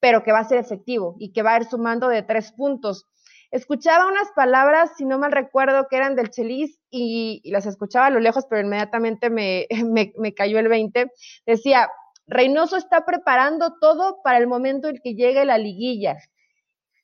pero 0.00 0.22
que 0.22 0.32
va 0.32 0.40
a 0.40 0.48
ser 0.48 0.58
efectivo 0.58 1.16
y 1.18 1.32
que 1.32 1.42
va 1.42 1.54
a 1.54 1.56
ir 1.58 1.64
sumando 1.64 2.08
de 2.08 2.22
tres 2.22 2.52
puntos. 2.52 3.06
Escuchaba 3.50 4.06
unas 4.06 4.30
palabras, 4.36 4.92
si 4.96 5.04
no 5.04 5.18
mal 5.18 5.32
recuerdo, 5.32 5.88
que 5.88 5.96
eran 5.96 6.14
del 6.14 6.30
Chelis 6.30 6.78
y, 6.90 7.42
las 7.50 7.66
escuchaba 7.66 8.06
a 8.06 8.10
lo 8.10 8.20
lejos, 8.20 8.46
pero 8.48 8.60
inmediatamente 8.60 9.28
me, 9.28 9.66
me, 9.84 10.12
me 10.16 10.34
cayó 10.34 10.58
el 10.58 10.68
20. 10.68 11.10
Decía, 11.46 11.90
Reynoso 12.30 12.76
está 12.76 13.04
preparando 13.04 13.74
todo 13.80 14.22
para 14.22 14.38
el 14.38 14.46
momento 14.46 14.86
en 14.86 15.00
que 15.02 15.14
llegue 15.14 15.44
la 15.44 15.58
liguilla. 15.58 16.16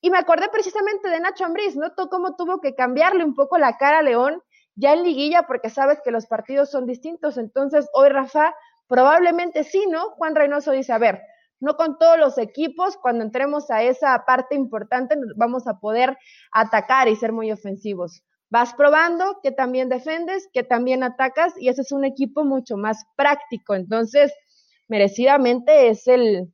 Y 0.00 0.10
me 0.10 0.18
acordé 0.18 0.48
precisamente 0.50 1.08
de 1.08 1.18
Nacho 1.18 1.44
Ambriz, 1.44 1.74
¿no? 1.74 1.92
Cómo 2.08 2.36
tuvo 2.36 2.60
que 2.60 2.76
cambiarle 2.76 3.24
un 3.24 3.34
poco 3.34 3.58
la 3.58 3.76
cara 3.76 3.98
a 3.98 4.02
León 4.02 4.40
ya 4.76 4.92
en 4.92 5.02
liguilla 5.02 5.42
porque 5.48 5.68
sabes 5.68 6.00
que 6.04 6.12
los 6.12 6.26
partidos 6.26 6.70
son 6.70 6.86
distintos. 6.86 7.38
Entonces, 7.38 7.88
hoy 7.92 8.08
Rafa, 8.08 8.54
probablemente 8.86 9.64
sí, 9.64 9.86
¿no? 9.88 10.10
Juan 10.10 10.36
Reynoso 10.36 10.70
dice, 10.70 10.92
a 10.92 10.98
ver, 10.98 11.20
no 11.58 11.76
con 11.76 11.98
todos 11.98 12.18
los 12.18 12.38
equipos, 12.38 12.96
cuando 12.96 13.24
entremos 13.24 13.68
a 13.72 13.82
esa 13.82 14.24
parte 14.26 14.54
importante 14.54 15.16
vamos 15.34 15.66
a 15.66 15.80
poder 15.80 16.16
atacar 16.52 17.08
y 17.08 17.16
ser 17.16 17.32
muy 17.32 17.50
ofensivos. 17.50 18.22
Vas 18.48 18.74
probando 18.74 19.40
que 19.42 19.50
también 19.50 19.88
defendes, 19.88 20.48
que 20.52 20.62
también 20.62 21.02
atacas 21.02 21.54
y 21.58 21.68
ese 21.68 21.80
es 21.80 21.90
un 21.90 22.04
equipo 22.04 22.44
mucho 22.44 22.76
más 22.76 23.04
práctico. 23.16 23.74
Entonces, 23.74 24.32
merecidamente 24.88 25.88
es 25.88 26.06
el, 26.08 26.52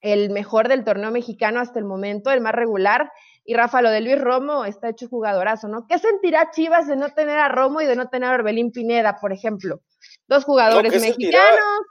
el 0.00 0.30
mejor 0.30 0.68
del 0.68 0.84
torneo 0.84 1.10
mexicano 1.10 1.60
hasta 1.60 1.78
el 1.78 1.84
momento, 1.84 2.30
el 2.30 2.40
más 2.40 2.54
regular. 2.54 3.10
Y 3.44 3.54
Rafa, 3.54 3.82
lo 3.82 3.90
de 3.90 4.00
Luis 4.00 4.20
Romo 4.20 4.64
está 4.64 4.88
hecho 4.88 5.08
jugadorazo, 5.08 5.68
¿no? 5.68 5.86
¿Qué 5.86 5.98
sentirá 5.98 6.50
Chivas 6.50 6.86
de 6.86 6.96
no 6.96 7.10
tener 7.10 7.38
a 7.38 7.48
Romo 7.48 7.80
y 7.80 7.86
de 7.86 7.96
no 7.96 8.08
tener 8.08 8.30
a 8.30 8.34
Orbelín 8.34 8.72
Pineda, 8.72 9.18
por 9.20 9.32
ejemplo? 9.32 9.80
Dos 10.26 10.44
jugadores 10.44 11.00
mexicanos 11.00 11.82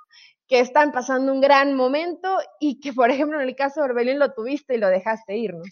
que 0.47 0.59
están 0.59 0.91
pasando 0.91 1.31
un 1.31 1.41
gran 1.41 1.75
momento 1.75 2.37
y 2.59 2.79
que, 2.79 2.93
por 2.93 3.11
ejemplo, 3.11 3.39
en 3.39 3.47
el 3.47 3.55
caso 3.55 3.81
de 3.81 3.85
Orbelín 3.85 4.19
lo 4.19 4.33
tuviste 4.33 4.75
y 4.75 4.77
lo 4.77 4.89
dejaste 4.89 5.37
ir, 5.37 5.53
¿no? 5.53 5.63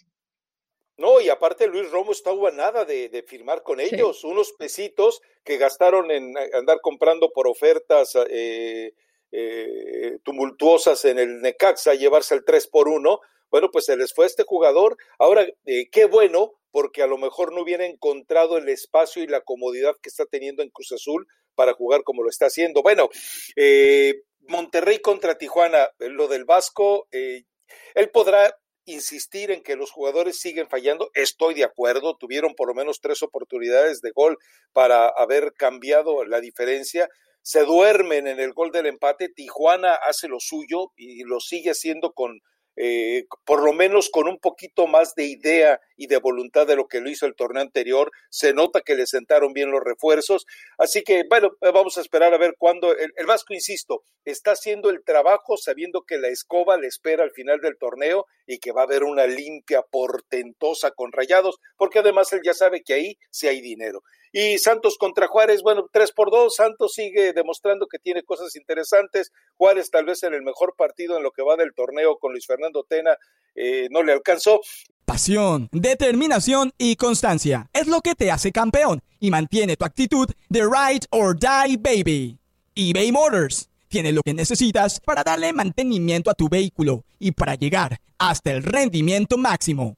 No, 0.97 1.19
y 1.19 1.29
aparte 1.29 1.65
Luis 1.67 1.89
Romo 1.89 2.11
estaba 2.11 2.49
a 2.49 2.51
nada 2.51 2.85
de, 2.85 3.25
firmar 3.27 3.63
con 3.63 3.79
ellos, 3.79 4.23
unos 4.23 4.51
pesitos 4.51 5.21
que 5.43 5.57
gastaron 5.57 6.11
en 6.11 6.35
andar 6.53 6.79
comprando 6.79 7.31
por 7.33 7.47
ofertas 7.47 8.15
eh, 8.29 8.93
eh, 9.31 10.17
tumultuosas 10.23 11.05
en 11.05 11.19
el 11.19 11.41
Necaxa, 11.41 11.93
llevarse 11.93 12.35
el 12.35 12.43
3 12.43 12.67
por 12.67 12.87
1. 12.87 13.19
Bueno, 13.49 13.69
pues 13.71 13.85
se 13.85 13.97
les 13.97 14.13
fue 14.13 14.25
este 14.25 14.43
jugador. 14.43 14.97
Ahora, 15.19 15.45
eh, 15.65 15.89
qué 15.91 16.05
bueno, 16.05 16.53
porque 16.71 17.03
a 17.03 17.07
lo 17.07 17.17
mejor 17.17 17.53
no 17.53 17.61
hubiera 17.61 17.85
encontrado 17.85 18.57
el 18.57 18.69
espacio 18.69 19.23
y 19.23 19.27
la 19.27 19.41
comodidad 19.41 19.95
que 20.01 20.09
está 20.09 20.25
teniendo 20.25 20.63
en 20.63 20.69
Cruz 20.69 20.91
Azul 20.91 21.27
para 21.55 21.73
jugar 21.73 22.03
como 22.03 22.23
lo 22.23 22.29
está 22.29 22.45
haciendo. 22.45 22.81
Bueno, 22.81 23.09
eh, 23.55 24.21
Monterrey 24.47 24.99
contra 24.99 25.37
Tijuana, 25.37 25.89
lo 25.99 26.27
del 26.27 26.45
Vasco, 26.45 27.07
él 27.11 28.09
podrá 28.11 28.57
insistir 28.85 29.51
en 29.51 29.61
que 29.61 29.75
los 29.75 29.91
jugadores 29.91 30.39
siguen 30.39 30.67
fallando, 30.67 31.11
estoy 31.13 31.53
de 31.53 31.63
acuerdo, 31.63 32.17
tuvieron 32.17 32.55
por 32.55 32.67
lo 32.67 32.73
menos 32.73 32.99
tres 32.99 33.21
oportunidades 33.21 34.01
de 34.01 34.11
gol 34.11 34.37
para 34.73 35.07
haber 35.07 35.53
cambiado 35.53 36.25
la 36.25 36.39
diferencia, 36.39 37.09
se 37.41 37.63
duermen 37.63 38.27
en 38.27 38.39
el 38.39 38.53
gol 38.53 38.71
del 38.71 38.85
empate, 38.85 39.29
Tijuana 39.29 39.93
hace 39.95 40.27
lo 40.27 40.39
suyo 40.39 40.91
y 40.95 41.23
lo 41.23 41.39
sigue 41.39 41.71
haciendo 41.71 42.13
con 42.13 42.39
eh, 42.77 43.25
por 43.45 43.63
lo 43.63 43.73
menos 43.73 44.09
con 44.09 44.27
un 44.29 44.39
poquito 44.39 44.87
más 44.87 45.13
de 45.15 45.25
idea 45.25 45.79
y 45.97 46.07
de 46.07 46.17
voluntad 46.17 46.65
de 46.65 46.77
lo 46.77 46.87
que 46.87 47.01
lo 47.01 47.09
hizo 47.09 47.25
el 47.25 47.35
torneo 47.35 47.61
anterior. 47.61 48.11
Se 48.29 48.53
nota 48.53 48.81
que 48.81 48.95
le 48.95 49.05
sentaron 49.07 49.53
bien 49.53 49.71
los 49.71 49.83
refuerzos. 49.83 50.45
Así 50.77 51.03
que, 51.03 51.23
bueno, 51.29 51.51
vamos 51.61 51.97
a 51.97 52.01
esperar 52.01 52.33
a 52.33 52.37
ver 52.37 52.55
cuándo. 52.57 52.95
El, 52.97 53.11
el, 53.17 53.25
Vasco, 53.25 53.53
insisto, 53.53 54.03
está 54.23 54.51
haciendo 54.51 54.89
el 54.89 55.03
trabajo 55.03 55.57
sabiendo 55.57 56.03
que 56.03 56.17
la 56.17 56.29
escoba 56.29 56.77
le 56.77 56.87
espera 56.87 57.23
al 57.23 57.31
final 57.31 57.59
del 57.59 57.77
torneo 57.77 58.25
y 58.47 58.59
que 58.59 58.71
va 58.71 58.81
a 58.81 58.85
haber 58.85 59.03
una 59.03 59.27
limpia 59.27 59.81
portentosa 59.83 60.91
con 60.91 61.11
rayados, 61.11 61.59
porque 61.77 61.99
además 61.99 62.31
él 62.33 62.41
ya 62.43 62.53
sabe 62.53 62.83
que 62.83 62.93
ahí 62.93 63.17
sí 63.29 63.47
hay 63.47 63.61
dinero. 63.61 64.01
Y 64.33 64.57
Santos 64.59 64.97
contra 64.97 65.27
Juárez, 65.27 65.61
bueno, 65.61 65.87
tres 65.91 66.11
por 66.11 66.31
dos. 66.31 66.55
Santos 66.55 66.93
sigue 66.93 67.33
demostrando 67.33 67.87
que 67.87 67.99
tiene 67.99 68.23
cosas 68.23 68.55
interesantes. 68.55 69.31
Juárez 69.57 69.89
tal 69.91 70.05
vez 70.05 70.23
en 70.23 70.33
el 70.33 70.41
mejor 70.41 70.75
partido 70.77 71.17
en 71.17 71.23
lo 71.23 71.31
que 71.31 71.43
va 71.43 71.57
del 71.57 71.73
torneo 71.73 72.17
con 72.17 72.31
Luis 72.31 72.47
Fernando 72.47 72.85
Tena 72.87 73.17
eh, 73.55 73.87
no 73.91 74.03
le 74.03 74.13
alcanzó. 74.13 74.61
Pasión, 75.05 75.67
determinación 75.73 76.71
y 76.77 76.95
constancia 76.95 77.69
es 77.73 77.87
lo 77.87 77.99
que 77.99 78.15
te 78.15 78.31
hace 78.31 78.53
campeón 78.53 79.01
y 79.19 79.29
mantiene 79.29 79.75
tu 79.75 79.83
actitud 79.83 80.29
de 80.47 80.61
ride 80.61 81.05
or 81.09 81.37
die 81.37 81.77
baby. 81.77 82.37
eBay 82.75 83.11
Motors 83.11 83.69
tiene 83.89 84.13
lo 84.13 84.21
que 84.21 84.33
necesitas 84.33 85.01
para 85.01 85.23
darle 85.23 85.51
mantenimiento 85.51 86.31
a 86.31 86.33
tu 86.33 86.47
vehículo 86.47 87.03
y 87.19 87.33
para 87.33 87.55
llegar 87.55 87.99
hasta 88.17 88.51
el 88.51 88.63
rendimiento 88.63 89.37
máximo 89.37 89.97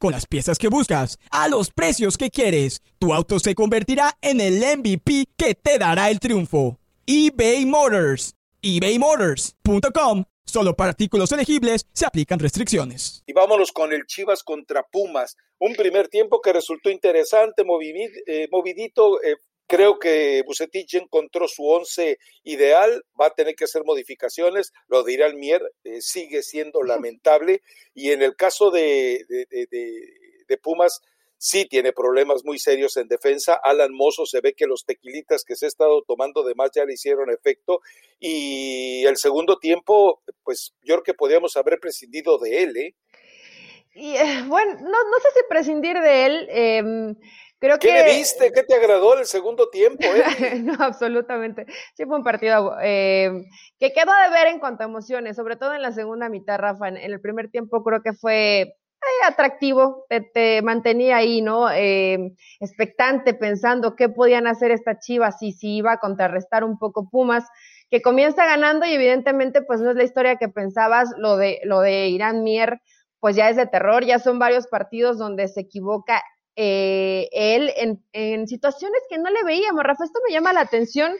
con 0.00 0.10
las 0.10 0.26
piezas 0.26 0.58
que 0.58 0.66
buscas, 0.66 1.18
a 1.30 1.46
los 1.46 1.70
precios 1.70 2.18
que 2.18 2.30
quieres. 2.30 2.82
Tu 2.98 3.14
auto 3.14 3.38
se 3.38 3.54
convertirá 3.54 4.16
en 4.20 4.40
el 4.40 4.54
MVP 4.54 5.26
que 5.36 5.54
te 5.54 5.78
dará 5.78 6.10
el 6.10 6.18
triunfo. 6.18 6.78
eBay 7.06 7.64
Motors. 7.66 8.34
ebaymotors.com. 8.62 10.24
Solo 10.44 10.74
para 10.74 10.90
artículos 10.90 11.30
elegibles 11.30 11.86
se 11.92 12.06
aplican 12.06 12.40
restricciones. 12.40 13.22
Y 13.24 13.32
vámonos 13.32 13.70
con 13.70 13.92
el 13.92 14.04
Chivas 14.06 14.42
contra 14.42 14.82
Pumas. 14.82 15.36
Un 15.60 15.74
primer 15.74 16.08
tiempo 16.08 16.40
que 16.40 16.52
resultó 16.52 16.90
interesante, 16.90 17.62
eh, 18.26 18.48
movidito, 18.50 19.22
eh, 19.22 19.36
Creo 19.70 20.00
que 20.00 20.42
Bucetich 20.44 20.96
encontró 20.96 21.46
su 21.46 21.64
once 21.64 22.18
ideal, 22.42 23.04
va 23.18 23.26
a 23.26 23.34
tener 23.34 23.54
que 23.54 23.66
hacer 23.66 23.84
modificaciones, 23.84 24.72
lo 24.88 25.04
dirá 25.04 25.28
el 25.28 25.36
Mier, 25.36 25.62
eh, 25.84 26.00
sigue 26.00 26.42
siendo 26.42 26.82
lamentable, 26.82 27.62
y 27.94 28.10
en 28.10 28.20
el 28.22 28.34
caso 28.34 28.72
de, 28.72 29.24
de, 29.28 30.58
Pumas, 30.60 31.00
sí 31.38 31.66
tiene 31.66 31.92
problemas 31.92 32.44
muy 32.44 32.58
serios 32.58 32.96
en 32.96 33.06
defensa. 33.06 33.60
Alan 33.62 33.94
Mozo 33.94 34.26
se 34.26 34.40
ve 34.40 34.54
que 34.54 34.66
los 34.66 34.84
tequilitas 34.84 35.44
que 35.44 35.54
se 35.54 35.66
ha 35.66 35.68
estado 35.68 36.02
tomando 36.02 36.42
de 36.42 36.56
más 36.56 36.72
ya 36.74 36.84
le 36.84 36.94
hicieron 36.94 37.30
efecto. 37.30 37.78
Y 38.18 39.04
el 39.06 39.18
segundo 39.18 39.56
tiempo, 39.60 40.20
pues 40.42 40.74
yo 40.82 40.96
creo 40.96 41.04
que 41.04 41.14
podríamos 41.14 41.56
haber 41.56 41.78
prescindido 41.78 42.38
de 42.38 42.64
él, 42.64 42.76
¿eh? 42.76 42.94
Y, 43.94 44.16
eh, 44.16 44.44
bueno, 44.46 44.74
no, 44.74 44.88
no 44.88 45.18
sé 45.22 45.28
si 45.34 45.40
prescindir 45.48 46.00
de 46.00 46.26
él. 46.26 46.48
Eh, 46.50 47.14
Creo 47.60 47.78
¿Qué 47.78 47.88
que... 47.88 47.94
le 47.94 48.04
viste? 48.04 48.52
¿Qué 48.52 48.62
te 48.62 48.74
agradó 48.74 49.18
el 49.18 49.26
segundo 49.26 49.68
tiempo? 49.68 50.02
Eh? 50.02 50.60
no, 50.64 50.74
absolutamente. 50.78 51.66
Sí 51.94 52.06
fue 52.06 52.16
un 52.16 52.24
partido 52.24 52.74
eh, 52.82 53.30
que 53.78 53.92
quedó 53.92 54.12
de 54.24 54.30
ver 54.30 54.48
en 54.48 54.60
cuanto 54.60 54.82
a 54.82 54.86
emociones, 54.86 55.36
sobre 55.36 55.56
todo 55.56 55.74
en 55.74 55.82
la 55.82 55.92
segunda 55.92 56.30
mitad, 56.30 56.58
Rafa. 56.58 56.88
En, 56.88 56.96
el 56.96 57.20
primer 57.20 57.50
tiempo 57.50 57.84
creo 57.84 58.02
que 58.02 58.14
fue 58.14 58.60
eh, 58.62 59.26
atractivo, 59.26 60.06
te, 60.08 60.62
mantenía 60.62 61.18
ahí, 61.18 61.42
¿no? 61.42 61.70
Eh, 61.70 62.32
expectante, 62.60 63.34
pensando 63.34 63.94
qué 63.94 64.08
podían 64.08 64.46
hacer 64.46 64.70
esta 64.70 64.98
chivas 64.98 65.42
y 65.42 65.52
si 65.52 65.76
iba 65.76 65.92
a 65.92 65.98
contrarrestar 65.98 66.64
un 66.64 66.78
poco 66.78 67.10
Pumas, 67.10 67.44
que 67.90 68.00
comienza 68.00 68.46
ganando 68.46 68.86
y 68.86 68.94
evidentemente 68.94 69.60
pues 69.60 69.82
no 69.82 69.90
es 69.90 69.96
la 69.96 70.04
historia 70.04 70.36
que 70.36 70.48
pensabas, 70.48 71.10
lo 71.18 71.36
de, 71.36 71.60
lo 71.64 71.80
de 71.80 72.08
Irán 72.08 72.42
Mier 72.42 72.80
pues 73.18 73.36
ya 73.36 73.50
es 73.50 73.56
de 73.56 73.66
terror, 73.66 74.04
ya 74.04 74.18
son 74.18 74.38
varios 74.38 74.66
partidos 74.66 75.18
donde 75.18 75.46
se 75.48 75.60
equivoca 75.60 76.22
eh, 76.56 77.28
él 77.32 77.72
en, 78.12 78.46
situaciones 78.46 79.00
que 79.08 79.18
no 79.18 79.30
le 79.30 79.42
veíamos. 79.44 79.82
Rafa, 79.82 80.04
esto 80.04 80.20
me 80.26 80.32
llama 80.32 80.52
la 80.52 80.60
atención 80.60 81.12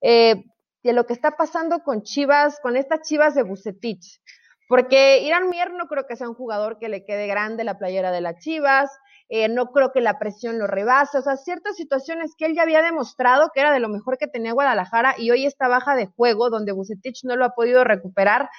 eh, 0.00 0.44
de 0.82 0.92
lo 0.92 1.06
que 1.06 1.12
está 1.12 1.32
pasando 1.32 1.82
con 1.82 2.02
Chivas, 2.02 2.58
con 2.60 2.76
estas 2.76 3.02
Chivas 3.02 3.34
de 3.34 3.42
Bucetich. 3.42 4.20
Porque 4.68 5.20
Irán 5.22 5.50
Mier 5.50 5.72
no 5.72 5.86
creo 5.86 6.06
que 6.06 6.16
sea 6.16 6.28
un 6.28 6.34
jugador 6.34 6.78
que 6.78 6.88
le 6.88 7.04
quede 7.04 7.26
grande 7.26 7.64
la 7.64 7.78
playera 7.78 8.10
de 8.10 8.20
las 8.20 8.38
Chivas, 8.38 8.90
eh, 9.28 9.48
no 9.48 9.72
creo 9.72 9.90
que 9.92 10.02
la 10.02 10.18
presión 10.18 10.58
lo 10.58 10.66
rebase, 10.66 11.18
o 11.18 11.22
sea, 11.22 11.36
ciertas 11.36 11.76
situaciones 11.76 12.34
que 12.36 12.44
él 12.44 12.54
ya 12.54 12.62
había 12.62 12.82
demostrado 12.82 13.50
que 13.54 13.60
era 13.60 13.72
de 13.72 13.80
lo 13.80 13.88
mejor 13.88 14.18
que 14.18 14.26
tenía 14.26 14.52
Guadalajara 14.52 15.14
y 15.16 15.30
hoy 15.30 15.46
esta 15.46 15.66
baja 15.66 15.94
de 15.96 16.06
juego 16.06 16.50
donde 16.50 16.72
Bucetich 16.72 17.24
no 17.24 17.34
lo 17.34 17.46
ha 17.46 17.54
podido 17.54 17.84
recuperar, 17.84 18.50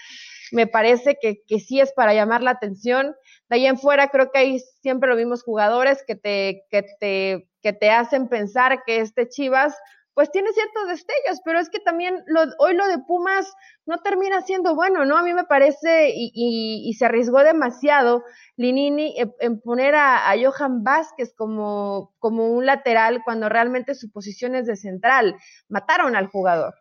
me 0.52 0.68
parece 0.68 1.18
que, 1.22 1.44
que 1.48 1.60
sí 1.60 1.80
es 1.80 1.94
para 1.94 2.14
llamar 2.14 2.42
la 2.44 2.52
atención. 2.52 3.16
De 3.50 3.56
ahí 3.56 3.66
en 3.66 3.78
fuera 3.78 4.10
creo 4.10 4.32
que 4.32 4.40
hay 4.40 4.60
siempre 4.82 5.10
los 5.10 5.18
mismos 5.18 5.44
jugadores 5.44 6.04
que 6.06 6.16
te, 6.16 6.64
que 6.70 6.86
te, 7.00 7.50
que 7.62 7.74
te 7.74 7.92
hacen 7.92 8.28
pensar 8.28 8.84
que 8.86 9.00
este 9.00 9.28
Chivas 9.28 9.76
pues 10.16 10.32
tiene 10.32 10.54
ciertos 10.54 10.88
destellos, 10.88 11.42
pero 11.44 11.60
es 11.60 11.70
que 11.70 11.82
también 11.82 12.24
lo, 12.28 12.44
hoy 12.60 12.74
lo 12.74 12.88
de 12.88 13.00
Pumas 13.00 13.54
no 13.86 13.98
termina 13.98 14.42
siendo 14.42 14.74
bueno, 14.74 15.04
¿no? 15.06 15.18
A 15.18 15.24
mí 15.24 15.34
me 15.34 15.44
parece, 15.44 16.10
y, 16.16 16.32
y, 16.34 16.94
se 16.94 17.06
arriesgó 17.06 17.44
demasiado 17.44 18.24
Linini 18.56 19.14
en, 19.18 19.60
poner 19.60 19.94
a, 19.94 20.32
a, 20.32 20.36
Johan 20.38 20.86
Vázquez 20.86 21.34
como, 21.36 22.16
como 22.18 22.48
un 22.48 22.66
lateral 22.66 23.24
cuando 23.26 23.50
realmente 23.50 23.94
su 23.94 24.10
posición 24.10 24.56
es 24.56 24.68
de 24.68 24.78
central. 24.78 25.36
Mataron 25.68 26.16
al 26.16 26.28
jugador. 26.28 26.76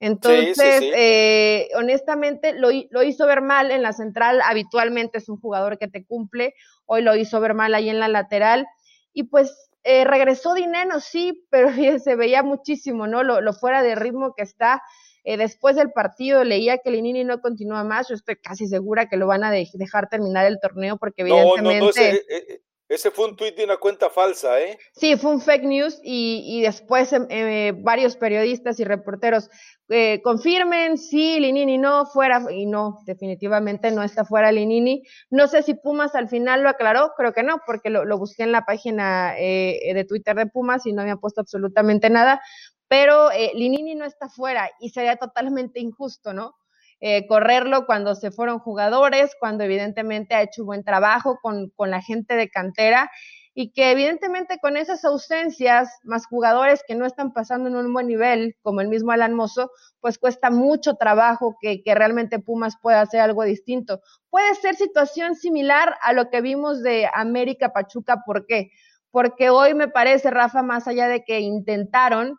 Entonces, 0.00 0.82
Eh, 0.82 1.68
honestamente, 1.76 2.54
lo, 2.54 2.70
lo, 2.90 3.02
hizo 3.02 3.26
ver 3.26 3.42
mal 3.42 3.70
en 3.70 3.82
la 3.82 3.92
central. 3.92 4.40
Habitualmente 4.42 5.18
es 5.18 5.28
un 5.28 5.38
jugador 5.38 5.78
que 5.78 5.88
te 5.88 6.04
cumple. 6.04 6.54
Hoy 6.86 7.02
lo 7.02 7.14
hizo 7.14 7.38
ver 7.40 7.54
mal 7.54 7.74
ahí 7.74 7.90
en 7.90 8.00
la 8.00 8.08
lateral. 8.08 8.66
Y 9.12 9.24
pues 9.24 9.70
eh, 9.84 10.04
regresó 10.04 10.54
Dineno, 10.54 11.00
sí, 11.00 11.46
pero 11.50 11.68
se 12.02 12.16
veía 12.16 12.42
muchísimo, 12.42 13.06
¿no? 13.06 13.22
Lo, 13.22 13.40
lo 13.40 13.52
fuera 13.52 13.82
de 13.82 13.94
ritmo 13.94 14.34
que 14.34 14.42
está. 14.42 14.82
Eh, 15.22 15.36
después 15.36 15.76
del 15.76 15.92
partido 15.92 16.44
leía 16.44 16.78
que 16.78 16.90
Linini 16.90 17.24
no 17.24 17.40
continúa 17.40 17.84
más. 17.84 18.08
Yo 18.08 18.14
estoy 18.14 18.36
casi 18.36 18.66
segura 18.66 19.08
que 19.08 19.16
lo 19.16 19.26
van 19.26 19.44
a 19.44 19.50
dejar 19.50 20.08
terminar 20.08 20.46
el 20.46 20.58
torneo 20.60 20.96
porque 20.96 21.22
evidentemente. 21.22 22.22
Eh, 22.28 22.62
ese, 22.90 23.10
fue 23.12 23.28
un 23.28 23.36
tuit 23.36 23.56
de 23.56 23.64
una 23.64 23.76
cuenta 23.76 24.10
falsa, 24.10 24.60
¿eh? 24.60 24.76
Sí, 24.92 25.16
fue 25.16 25.30
un 25.30 25.40
fake 25.40 25.62
news 25.62 26.00
y, 26.02 26.42
y 26.44 26.60
después 26.60 27.12
eh, 27.12 27.72
varios 27.76 28.16
periodistas 28.16 28.80
y 28.80 28.84
reporteros 28.84 29.48
eh, 29.88 30.20
confirmen 30.22 30.98
si 30.98 31.40
Linini 31.40 31.78
no 31.78 32.06
fuera, 32.06 32.44
y 32.50 32.66
no, 32.66 32.98
definitivamente 33.06 33.90
no 33.92 34.02
está 34.02 34.24
fuera 34.24 34.52
Linini. 34.52 35.04
No 35.30 35.46
sé 35.46 35.62
si 35.62 35.74
Pumas 35.74 36.14
al 36.14 36.28
final 36.28 36.62
lo 36.62 36.68
aclaró, 36.68 37.12
creo 37.16 37.32
que 37.32 37.42
no, 37.44 37.60
porque 37.64 37.90
lo, 37.90 38.18
busqué 38.18 38.42
en 38.42 38.52
la 38.52 38.64
página 38.64 39.34
eh, 39.38 39.92
de 39.94 40.04
Twitter 40.04 40.36
de 40.36 40.46
Pumas 40.46 40.84
y 40.84 40.92
no 40.92 41.02
había 41.02 41.16
puesto 41.16 41.40
absolutamente 41.40 42.10
nada, 42.10 42.40
pero 42.86 43.30
eh, 43.30 43.52
Linini 43.54 43.94
no 43.94 44.04
está 44.04 44.28
fuera 44.28 44.68
y 44.80 44.90
sería 44.90 45.14
totalmente 45.14 45.78
injusto, 45.78 46.32
¿no? 46.32 46.56
Eh, 47.00 47.26
correrlo 47.26 47.86
cuando 47.86 48.14
se 48.14 48.30
fueron 48.30 48.58
jugadores, 48.58 49.34
cuando 49.40 49.64
evidentemente 49.64 50.34
ha 50.34 50.42
hecho 50.42 50.66
buen 50.66 50.84
trabajo 50.84 51.38
con, 51.40 51.70
con 51.70 51.90
la 51.90 52.02
gente 52.02 52.36
de 52.36 52.50
cantera 52.50 53.10
y 53.54 53.72
que 53.72 53.90
evidentemente 53.90 54.58
con 54.60 54.76
esas 54.76 55.04
ausencias, 55.04 55.98
más 56.04 56.26
jugadores 56.26 56.82
que 56.86 56.94
no 56.94 57.04
están 57.04 57.32
pasando 57.32 57.68
en 57.68 57.76
un 57.76 57.92
buen 57.92 58.06
nivel, 58.06 58.56
como 58.62 58.80
el 58.80 58.88
mismo 58.88 59.12
Alan 59.12 59.34
Mozo, 59.34 59.70
pues 60.00 60.18
cuesta 60.18 60.50
mucho 60.50 60.94
trabajo 60.94 61.56
que, 61.60 61.82
que 61.82 61.94
realmente 61.94 62.38
Pumas 62.38 62.76
pueda 62.80 63.00
hacer 63.00 63.20
algo 63.20 63.42
distinto. 63.44 64.00
Puede 64.30 64.54
ser 64.54 64.76
situación 64.76 65.34
similar 65.34 65.96
a 66.02 66.12
lo 66.12 66.30
que 66.30 66.40
vimos 66.40 66.82
de 66.82 67.08
América 67.12 67.72
Pachuca, 67.72 68.22
¿por 68.24 68.46
qué? 68.46 68.70
Porque 69.10 69.50
hoy 69.50 69.74
me 69.74 69.88
parece, 69.88 70.30
Rafa, 70.30 70.62
más 70.62 70.86
allá 70.86 71.08
de 71.08 71.24
que 71.24 71.40
intentaron, 71.40 72.38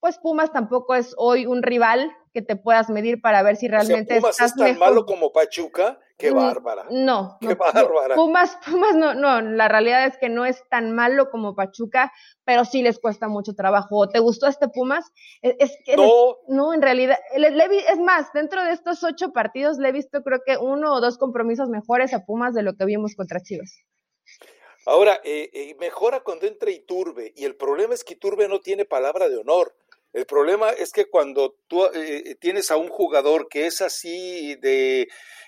pues 0.00 0.18
Pumas 0.18 0.52
tampoco 0.52 0.94
es 0.94 1.14
hoy 1.18 1.46
un 1.46 1.62
rival 1.62 2.10
que 2.32 2.42
te 2.42 2.56
puedas 2.56 2.88
medir 2.88 3.20
para 3.20 3.42
ver 3.42 3.56
si 3.56 3.68
realmente 3.68 4.14
o 4.14 4.20
Pumas 4.20 4.40
es 4.40 4.54
tan 4.54 4.78
malo 4.78 5.04
como 5.04 5.32
Pachuca, 5.32 5.98
qué 6.16 6.30
mm, 6.30 6.36
bárbara. 6.36 6.86
No, 6.90 7.36
qué 7.40 7.54
bárbara. 7.54 8.14
Pumas, 8.14 8.56
Pumas 8.64 8.94
no, 8.94 9.14
no, 9.14 9.40
la 9.42 9.68
realidad 9.68 10.06
es 10.06 10.16
que 10.16 10.28
no 10.28 10.46
es 10.46 10.66
tan 10.68 10.94
malo 10.94 11.30
como 11.30 11.54
Pachuca, 11.54 12.12
pero 12.44 12.64
sí 12.64 12.82
les 12.82 12.98
cuesta 12.98 13.28
mucho 13.28 13.54
trabajo. 13.54 14.08
¿Te 14.08 14.20
gustó 14.20 14.46
este 14.46 14.68
Pumas? 14.68 15.04
Es, 15.42 15.76
que 15.84 15.96
no, 15.96 16.36
no, 16.48 16.72
en 16.72 16.82
realidad, 16.82 17.18
es 17.34 17.98
más, 17.98 18.32
dentro 18.32 18.64
de 18.64 18.72
estos 18.72 19.04
ocho 19.04 19.32
partidos 19.32 19.78
le 19.78 19.88
he 19.90 19.92
visto 19.92 20.22
creo 20.22 20.40
que 20.44 20.56
uno 20.56 20.94
o 20.94 21.00
dos 21.00 21.18
compromisos 21.18 21.68
mejores 21.68 22.14
a 22.14 22.24
Pumas 22.24 22.54
de 22.54 22.62
lo 22.62 22.74
que 22.74 22.84
vimos 22.86 23.14
contra 23.16 23.40
Chivas. 23.40 23.84
Ahora, 24.86 25.20
eh, 25.24 25.50
eh, 25.52 25.76
mejora 25.78 26.20
cuando 26.20 26.46
entra 26.46 26.70
Iturbe, 26.70 27.34
y 27.36 27.44
el 27.44 27.54
problema 27.54 27.92
es 27.92 28.02
que 28.02 28.14
Iturbe 28.14 28.48
no 28.48 28.60
tiene 28.60 28.86
palabra 28.86 29.28
de 29.28 29.36
honor. 29.36 29.74
El 30.12 30.26
problema 30.26 30.70
es 30.70 30.90
que 30.92 31.06
cuando 31.06 31.56
tú 31.68 31.84
eh, 31.84 32.22
eh, 32.26 32.34
tienes 32.34 32.70
a 32.72 32.76
un 32.76 32.88
jugador 32.88 33.48
que 33.48 33.66
es 33.66 33.80
así 33.80 34.56
de, 34.56 35.02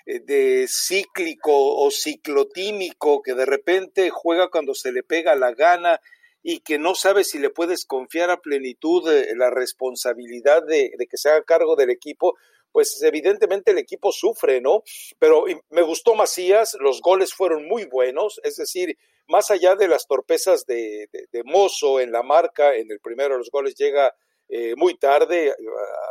eh, 0.05 0.19
de, 0.21 0.67
cíclico 0.69 1.51
o 1.53 1.91
ciclotímico, 1.91 3.21
que 3.21 3.33
de 3.33 3.45
repente 3.45 4.09
juega 4.09 4.49
cuando 4.49 4.73
se 4.73 4.93
le 4.93 5.03
pega 5.03 5.35
la 5.35 5.53
gana 5.53 5.99
y 6.41 6.61
que 6.61 6.77
no 6.77 6.95
sabe 6.95 7.25
si 7.25 7.39
le 7.39 7.49
puedes 7.49 7.85
confiar 7.85 8.29
a 8.29 8.39
plenitud 8.39 9.03
la 9.35 9.49
responsabilidad 9.49 10.63
de, 10.65 10.91
de 10.97 11.07
que 11.07 11.17
se 11.17 11.29
haga 11.29 11.43
cargo 11.43 11.75
del 11.75 11.89
equipo, 11.89 12.37
pues 12.71 13.01
evidentemente 13.03 13.71
el 13.71 13.77
equipo 13.77 14.11
sufre, 14.11 14.59
¿no? 14.61 14.83
Pero 15.19 15.45
me 15.69 15.81
gustó 15.81 16.15
Macías, 16.15 16.75
los 16.79 17.01
goles 17.01 17.33
fueron 17.33 17.65
muy 17.67 17.85
buenos, 17.85 18.39
es 18.43 18.57
decir, 18.57 18.97
más 19.27 19.51
allá 19.51 19.75
de 19.75 19.87
las 19.87 20.07
torpezas 20.07 20.65
de, 20.65 21.07
de, 21.11 21.27
de 21.31 21.43
Mozo 21.43 21.99
en 22.01 22.11
la 22.11 22.23
marca, 22.23 22.75
en 22.75 22.91
el 22.91 22.99
primero 22.99 23.35
de 23.35 23.39
los 23.39 23.49
goles 23.49 23.75
llega 23.75 24.13
eh, 24.49 24.75
muy 24.75 24.97
tarde, 24.97 25.55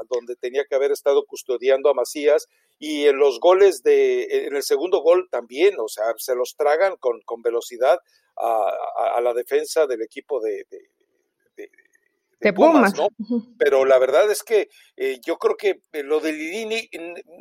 donde 0.09 0.37
tenía 0.37 0.65
que 0.65 0.75
haber 0.75 0.93
estado 0.93 1.25
custodiando 1.25 1.91
a 1.91 1.95
Macías, 1.95 2.49
y 2.79 3.07
en 3.07 3.19
los 3.19 3.39
goles 3.39 3.83
de, 3.83 4.47
en 4.47 4.57
el 4.57 4.63
segundo 4.63 5.03
gol 5.03 5.29
también, 5.31 5.77
o 5.79 5.89
sea, 5.89 6.07
se 6.17 6.35
los 6.35 6.57
tragan 6.57 6.97
con, 6.97 7.21
con 7.23 7.41
velocidad 7.41 7.99
a, 8.37 9.21
la 9.21 9.35
defensa 9.35 9.87
del 9.87 10.03
equipo 10.03 10.41
de, 10.41 10.67
de, 10.71 12.53
Pumas, 12.53 12.93
¿no? 12.97 13.07
Pero 13.59 13.85
la 13.85 13.99
verdad 14.01 14.29
es 14.29 14.43
que 14.43 14.69
eh, 14.97 15.21
yo 15.25 15.39
creo 15.39 15.57
que 15.57 15.81
eh, 15.93 16.03
lo 16.03 16.19
de 16.19 16.33
Lilini 16.33 16.91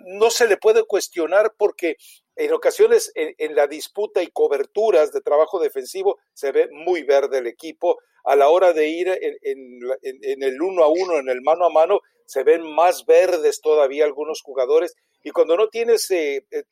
no 0.06 0.30
se 0.30 0.48
le 0.48 0.58
puede 0.58 0.84
cuestionar 0.84 1.56
porque 1.58 1.98
en 2.36 2.54
ocasiones 2.54 3.12
en, 3.16 3.56
la 3.56 3.68
disputa 3.68 4.24
y 4.24 4.28
coberturas 4.28 5.12
de 5.12 5.22
trabajo 5.22 5.60
defensivo 5.60 6.18
se 6.34 6.52
ve 6.52 6.70
muy 6.72 7.04
verde 7.04 7.40
el 7.40 7.48
equipo. 7.48 8.00
A 8.24 8.36
la 8.36 8.50
hora 8.50 8.72
de 8.72 8.88
ir 8.88 9.08
en, 9.10 10.44
el 10.44 10.62
uno 10.62 10.84
a 10.84 10.88
uno, 10.88 11.18
en 11.20 11.30
el 11.30 11.42
mano 11.42 11.66
a 11.66 11.70
mano, 11.70 12.02
se 12.26 12.44
ven 12.44 12.62
más 12.62 13.06
verdes 13.06 13.62
todavía 13.62 14.06
algunos 14.06 14.42
jugadores. 14.42 14.96
Y 15.24 15.32
cuando 15.32 15.58
no 15.58 15.70
tienes 15.70 16.10
eh, 16.12 16.46
eh, 16.52 16.64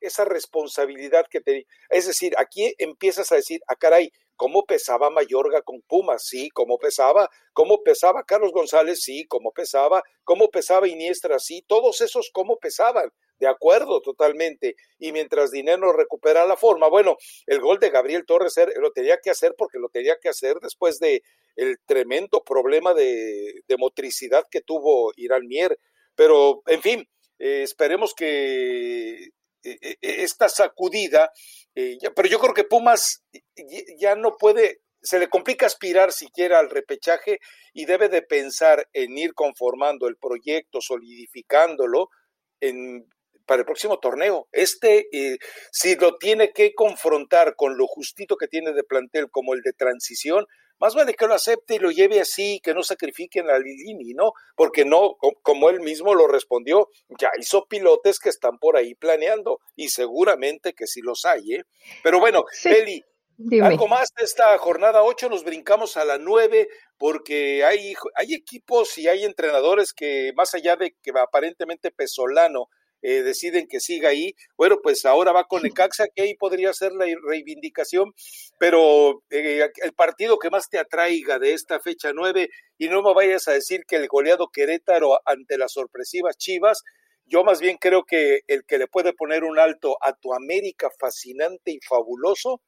esa 0.00 0.24
responsabilidad 0.24 1.26
que 1.28 1.40
te... 1.40 1.66
Es 1.90 2.06
decir, 2.06 2.34
aquí 2.38 2.74
empiezas 2.78 3.32
a 3.32 3.36
decir, 3.36 3.60
ah, 3.68 3.76
caray, 3.76 4.12
¿cómo 4.36 4.64
pesaba 4.64 5.10
Mayorga 5.10 5.62
con 5.62 5.82
Pumas? 5.82 6.24
Sí, 6.26 6.50
¿cómo 6.50 6.78
pesaba? 6.78 7.28
¿Cómo 7.52 7.82
pesaba 7.82 8.22
Carlos 8.24 8.52
González? 8.52 9.00
Sí, 9.02 9.26
¿cómo 9.26 9.52
pesaba? 9.52 10.02
¿Cómo 10.24 10.48
pesaba 10.50 10.88
Iniestra? 10.88 11.38
Sí, 11.38 11.64
todos 11.66 12.00
esos, 12.00 12.30
¿cómo 12.32 12.58
pesaban? 12.58 13.10
De 13.38 13.48
acuerdo 13.48 14.00
totalmente. 14.00 14.76
Y 14.98 15.12
mientras 15.12 15.50
Dinero 15.50 15.92
recupera 15.92 16.46
la 16.46 16.56
forma, 16.56 16.88
bueno, 16.88 17.16
el 17.46 17.60
gol 17.60 17.78
de 17.78 17.90
Gabriel 17.90 18.26
Torres 18.26 18.54
lo 18.76 18.92
tenía 18.92 19.18
que 19.22 19.30
hacer 19.30 19.54
porque 19.56 19.78
lo 19.78 19.88
tenía 19.88 20.16
que 20.20 20.28
hacer 20.28 20.56
después 20.60 20.98
de 20.98 21.22
el 21.56 21.78
tremendo 21.84 22.42
problema 22.44 22.94
de, 22.94 23.62
motricidad 23.78 24.44
que 24.50 24.60
tuvo 24.60 25.12
Irán 25.16 25.46
Mier. 25.46 25.78
Pero, 26.14 26.62
en 26.66 26.82
fin, 26.82 27.08
eh, 27.38 27.62
esperemos 27.62 28.14
que 28.14 29.24
eh, 29.24 29.30
eh, 29.62 29.96
esta 30.00 30.48
sacudida, 30.48 31.30
pero 31.74 32.28
yo 32.28 32.40
creo 32.40 32.54
que 32.54 32.64
Pumas 32.64 33.24
ya 33.98 34.16
no 34.16 34.36
puede, 34.36 34.80
se 35.00 35.18
le 35.18 35.28
complica 35.28 35.66
aspirar 35.66 36.12
siquiera 36.12 36.58
al 36.58 36.70
repechaje 36.70 37.38
y 37.72 37.84
debe 37.84 38.08
de 38.08 38.22
pensar 38.22 38.88
en 38.92 39.16
ir 39.16 39.34
conformando 39.34 40.08
el 40.08 40.16
proyecto, 40.16 40.80
solidificándolo 40.80 42.08
en 42.60 43.08
para 43.48 43.60
el 43.60 43.66
próximo 43.66 43.98
torneo. 43.98 44.46
Este, 44.52 45.08
eh, 45.10 45.38
si 45.72 45.96
lo 45.96 46.18
tiene 46.18 46.52
que 46.52 46.74
confrontar 46.74 47.56
con 47.56 47.76
lo 47.76 47.86
justito 47.86 48.36
que 48.36 48.46
tiene 48.46 48.72
de 48.72 48.84
plantel 48.84 49.30
como 49.30 49.54
el 49.54 49.62
de 49.62 49.72
transición, 49.72 50.46
más 50.78 50.94
vale 50.94 51.14
que 51.14 51.26
lo 51.26 51.34
acepte 51.34 51.74
y 51.74 51.78
lo 51.78 51.90
lleve 51.90 52.20
así, 52.20 52.60
que 52.62 52.74
no 52.74 52.84
sacrifiquen 52.84 53.50
a 53.50 53.58
Lilini, 53.58 54.14
¿no? 54.14 54.32
Porque 54.54 54.84
no, 54.84 55.16
como 55.42 55.70
él 55.70 55.80
mismo 55.80 56.14
lo 56.14 56.28
respondió, 56.28 56.88
ya 57.18 57.30
hizo 57.40 57.66
pilotes 57.66 58.20
que 58.20 58.28
están 58.28 58.58
por 58.58 58.76
ahí 58.76 58.94
planeando 58.94 59.60
y 59.74 59.88
seguramente 59.88 60.74
que 60.74 60.86
sí 60.86 61.00
los 61.00 61.24
hay, 61.24 61.54
¿eh? 61.54 61.64
Pero 62.04 62.20
bueno, 62.20 62.44
Eli, 62.64 63.02
Algo 63.62 63.88
más 63.88 64.10
de 64.16 64.24
esta 64.24 64.56
jornada 64.58 65.02
8, 65.02 65.30
nos 65.30 65.42
brincamos 65.42 65.96
a 65.96 66.04
la 66.04 66.18
9 66.18 66.68
porque 66.98 67.64
hay, 67.64 67.94
hay 68.14 68.34
equipos 68.34 68.98
y 68.98 69.08
hay 69.08 69.24
entrenadores 69.24 69.92
que 69.92 70.32
más 70.36 70.54
allá 70.54 70.76
de 70.76 70.96
que 71.02 71.12
aparentemente 71.16 71.90
Pesolano 71.90 72.68
eh, 73.02 73.22
deciden 73.22 73.68
que 73.68 73.80
siga 73.80 74.10
ahí. 74.10 74.34
Bueno, 74.56 74.78
pues 74.82 75.04
ahora 75.04 75.32
va 75.32 75.44
con 75.44 75.62
Necaxa, 75.62 76.06
que 76.14 76.22
ahí 76.22 76.34
podría 76.34 76.72
ser 76.72 76.92
la 76.92 77.06
reivindicación, 77.26 78.12
pero 78.58 79.22
eh, 79.30 79.68
el 79.82 79.92
partido 79.92 80.38
que 80.38 80.50
más 80.50 80.68
te 80.68 80.78
atraiga 80.78 81.38
de 81.38 81.52
esta 81.52 81.80
fecha 81.80 82.12
nueve, 82.12 82.50
y 82.76 82.88
no 82.88 83.02
me 83.02 83.14
vayas 83.14 83.48
a 83.48 83.52
decir 83.52 83.84
que 83.86 83.96
el 83.96 84.08
goleado 84.08 84.48
Querétaro 84.52 85.20
ante 85.24 85.58
las 85.58 85.72
sorpresivas 85.72 86.36
Chivas, 86.36 86.82
yo 87.26 87.44
más 87.44 87.60
bien 87.60 87.76
creo 87.76 88.04
que 88.04 88.40
el 88.46 88.64
que 88.64 88.78
le 88.78 88.86
puede 88.86 89.12
poner 89.12 89.44
un 89.44 89.58
alto 89.58 89.98
a 90.00 90.14
tu 90.14 90.32
América 90.32 90.88
fascinante 90.98 91.72
y 91.72 91.80
fabuloso 91.86 92.62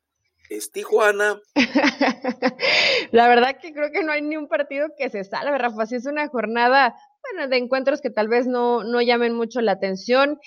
es 0.51 0.71
Tijuana. 0.73 1.41
la 3.13 3.29
verdad 3.29 3.59
que 3.61 3.73
creo 3.73 3.91
que 3.93 4.03
no 4.03 4.13
hay 4.13 4.21
ni 4.21 4.37
un 4.37 4.49
partido 4.49 4.89
que 4.99 5.09
se 5.09 5.25
salve, 5.25 5.57
Rafa. 5.57 5.87
Si 5.87 5.95
es 5.95 6.07
una 6.07 6.29
jornada 6.29 6.95
bueno, 7.23 7.49
de 7.49 7.57
encuentros 7.57 8.01
que 8.01 8.11
tal 8.11 8.29
vez 8.29 8.47
no, 8.47 8.85
no 8.85 9.01
llamen 9.03 9.35
mucho 9.35 9.61
la 9.61 9.73
atención. 9.73 10.39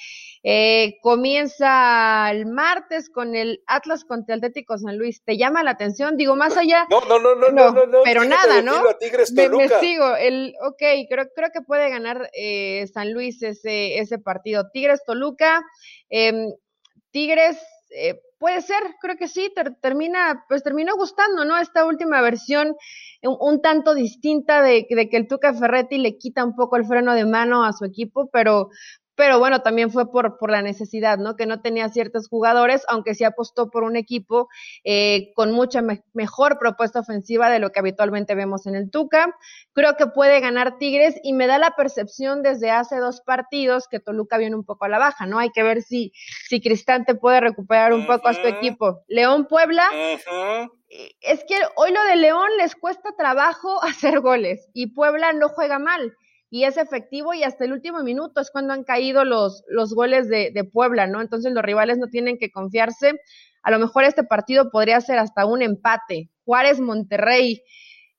Eh, 0.43 0.97
comienza 1.01 2.29
el 2.31 2.45
martes 2.45 3.09
con 3.09 3.35
el 3.35 3.63
Atlas 3.65 4.03
contra 4.03 4.35
el 4.35 4.39
Atlético 4.39 4.77
San 4.77 4.97
Luis. 4.97 5.23
¿Te 5.23 5.37
llama 5.37 5.63
la 5.63 5.71
atención? 5.71 6.17
Digo, 6.17 6.35
más 6.35 6.57
allá. 6.57 6.85
No, 6.89 7.01
no, 7.01 7.19
no, 7.19 7.35
no, 7.35 7.51
no, 7.51 7.85
no, 7.85 7.99
pero 8.03 8.25
nada, 8.25 8.61
¿no? 8.61 8.81
Me, 8.81 9.49
me, 9.49 9.69
sigo. 9.79 10.15
El, 10.15 10.53
ok, 10.61 10.81
creo, 11.09 11.29
creo 11.35 11.49
que 11.53 11.61
puede 11.61 11.89
ganar 11.89 12.29
eh, 12.33 12.87
San 12.93 13.13
Luis 13.13 13.41
ese, 13.41 13.99
ese 13.99 14.19
partido. 14.19 14.69
Tigres 14.71 15.03
Toluca. 15.05 15.63
Eh, 16.09 16.47
Tigres 17.11 17.57
eh, 17.95 18.19
puede 18.43 18.61
ser, 18.61 18.83
creo 18.99 19.15
que 19.15 19.29
sí, 19.29 19.53
termina, 19.81 20.43
pues 20.49 20.63
terminó 20.63 20.97
gustando, 20.97 21.45
¿no? 21.45 21.57
Esta 21.57 21.85
última 21.85 22.21
versión 22.21 22.75
un, 23.21 23.61
tanto 23.61 23.95
distinta 23.95 24.61
de, 24.61 24.85
de, 24.89 25.07
que 25.07 25.15
el 25.15 25.29
Tuca 25.29 25.53
Ferretti 25.53 25.97
le 25.97 26.17
quita 26.17 26.43
un 26.43 26.53
poco 26.53 26.75
el 26.75 26.83
freno 26.85 27.13
de 27.13 27.23
mano 27.23 27.63
a 27.63 27.71
su 27.71 27.85
equipo, 27.85 28.29
pero, 28.33 28.67
pero 29.15 29.39
bueno, 29.39 29.61
también 29.61 29.91
fue 29.91 30.11
por, 30.11 30.37
por 30.37 30.49
la 30.49 30.61
necesidad, 30.61 31.17
¿no? 31.17 31.35
Que 31.35 31.45
no 31.45 31.61
tenía 31.61 31.89
ciertos 31.89 32.27
jugadores, 32.27 32.83
aunque 32.87 33.13
sí 33.13 33.23
apostó 33.23 33.69
por 33.69 33.83
un 33.83 33.95
equipo 33.95 34.49
eh, 34.83 35.31
con 35.35 35.51
mucha 35.51 35.81
mejor 36.13 36.57
propuesta 36.57 37.01
ofensiva 37.01 37.49
de 37.49 37.59
lo 37.59 37.71
que 37.71 37.79
habitualmente 37.79 38.33
vemos 38.35 38.65
en 38.65 38.75
el 38.75 38.89
Tuca. 38.89 39.35
Creo 39.73 39.95
que 39.97 40.07
puede 40.07 40.39
ganar 40.39 40.77
Tigres 40.77 41.19
y 41.23 41.33
me 41.33 41.47
da 41.47 41.59
la 41.59 41.71
percepción 41.71 42.41
desde 42.41 42.71
hace 42.71 42.97
dos 42.97 43.21
partidos 43.21 43.87
que 43.87 43.99
Toluca 43.99 44.37
viene 44.37 44.55
un 44.55 44.65
poco 44.65 44.85
a 44.85 44.89
la 44.89 44.99
baja, 44.99 45.25
¿no? 45.25 45.37
Hay 45.37 45.51
que 45.51 45.63
ver 45.63 45.83
si, 45.83 46.11
si 46.47 46.61
Cristante 46.61 47.15
puede 47.15 47.39
recuperar 47.39 47.93
un 47.93 48.07
poco 48.07 48.29
a 48.29 48.33
su 48.33 48.47
equipo. 48.47 49.03
León 49.07 49.47
Puebla. 49.47 49.87
Es 51.21 51.43
que 51.45 51.55
hoy 51.75 51.91
lo 51.91 52.03
de 52.03 52.15
León 52.17 52.49
les 52.57 52.75
cuesta 52.75 53.15
trabajo 53.17 53.81
hacer 53.83 54.19
goles 54.19 54.69
y 54.73 54.87
Puebla 54.87 55.33
no 55.33 55.49
juega 55.49 55.79
mal 55.79 56.15
y 56.53 56.65
es 56.65 56.77
efectivo 56.77 57.33
y 57.33 57.41
hasta 57.41 57.65
el 57.65 57.73
último 57.73 58.03
minuto 58.03 58.39
es 58.39 58.51
cuando 58.51 58.73
han 58.73 58.83
caído 58.83 59.25
los, 59.25 59.63
los 59.69 59.95
goles 59.95 60.29
de, 60.29 60.51
de, 60.53 60.63
Puebla, 60.63 61.07
¿no? 61.07 61.19
Entonces 61.19 61.51
los 61.51 61.63
rivales 61.63 61.97
no 61.97 62.09
tienen 62.09 62.37
que 62.37 62.51
confiarse. 62.51 63.19
A 63.63 63.71
lo 63.71 63.79
mejor 63.79 64.03
este 64.03 64.23
partido 64.23 64.69
podría 64.69 65.01
ser 65.01 65.17
hasta 65.17 65.47
un 65.47 65.63
empate. 65.63 66.29
Juárez, 66.45 66.79
Monterrey. 66.79 67.63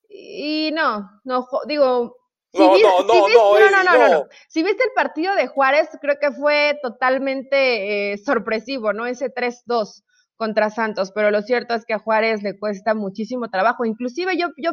Y 0.08 0.72
no, 0.72 1.08
no, 1.22 1.46
digo... 1.68 2.16
no, 2.54 2.76
no, 2.76 3.06
no, 3.06 3.70
no, 3.70 3.84
no, 3.84 4.08
no, 4.08 4.24
Si 4.48 4.64
viste 4.64 4.82
el 4.82 4.90
partido 4.96 5.36
de 5.36 5.46
Juárez, 5.46 5.88
creo 6.00 6.16
que 6.20 6.32
fue 6.32 6.76
totalmente 6.82 8.14
eh, 8.14 8.18
sorpresivo, 8.18 8.92
¿no? 8.92 9.06
Ese 9.06 9.32
3-2 9.32 10.02
contra 10.34 10.70
Santos, 10.70 11.12
pero 11.14 11.30
lo 11.30 11.42
cierto 11.42 11.74
es 11.74 11.84
que 11.84 11.94
a 11.94 12.00
Juárez 12.00 12.42
le 12.42 12.58
cuesta 12.58 12.94
muchísimo 12.94 13.48
trabajo. 13.48 13.84
Inclusive 13.84 14.36
yo, 14.36 14.48
yo, 14.56 14.72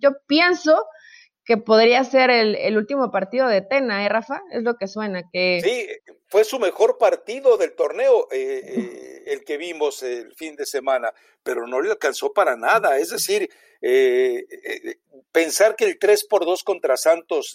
yo 0.00 0.12
pienso 0.26 0.86
que 1.44 1.56
podría 1.56 2.04
ser 2.04 2.30
el, 2.30 2.76
último 2.76 3.10
partido 3.10 3.48
de 3.48 3.62
Tena, 3.62 4.04
¿eh, 4.04 4.08
Rafa? 4.08 4.42
Es 4.52 4.62
lo 4.62 4.76
que 4.76 4.86
suena. 4.86 5.22
que 5.32 5.60
Sí, 5.62 5.88
fue 6.32 6.44
su 6.44 6.58
mejor 6.58 6.98
partido 6.98 7.56
del 7.56 7.74
torneo, 7.74 8.28
eh, 8.30 8.62
eh, 8.64 9.22
el 9.26 9.44
que 9.44 9.58
vimos 9.58 10.02
el 10.02 10.32
fin 10.34 10.56
de 10.56 10.64
semana, 10.64 11.12
pero 11.42 11.66
no 11.66 11.80
le 11.80 11.90
alcanzó 11.90 12.32
para 12.32 12.56
nada. 12.56 12.98
Es 12.98 13.10
decir, 13.10 13.50
eh, 13.80 14.46
pensar 15.32 15.76
que 15.76 15.84
el 15.84 15.98
3 15.98 16.24
por 16.24 16.46
2 16.46 16.62
contra 16.64 16.96
Santos 16.96 17.54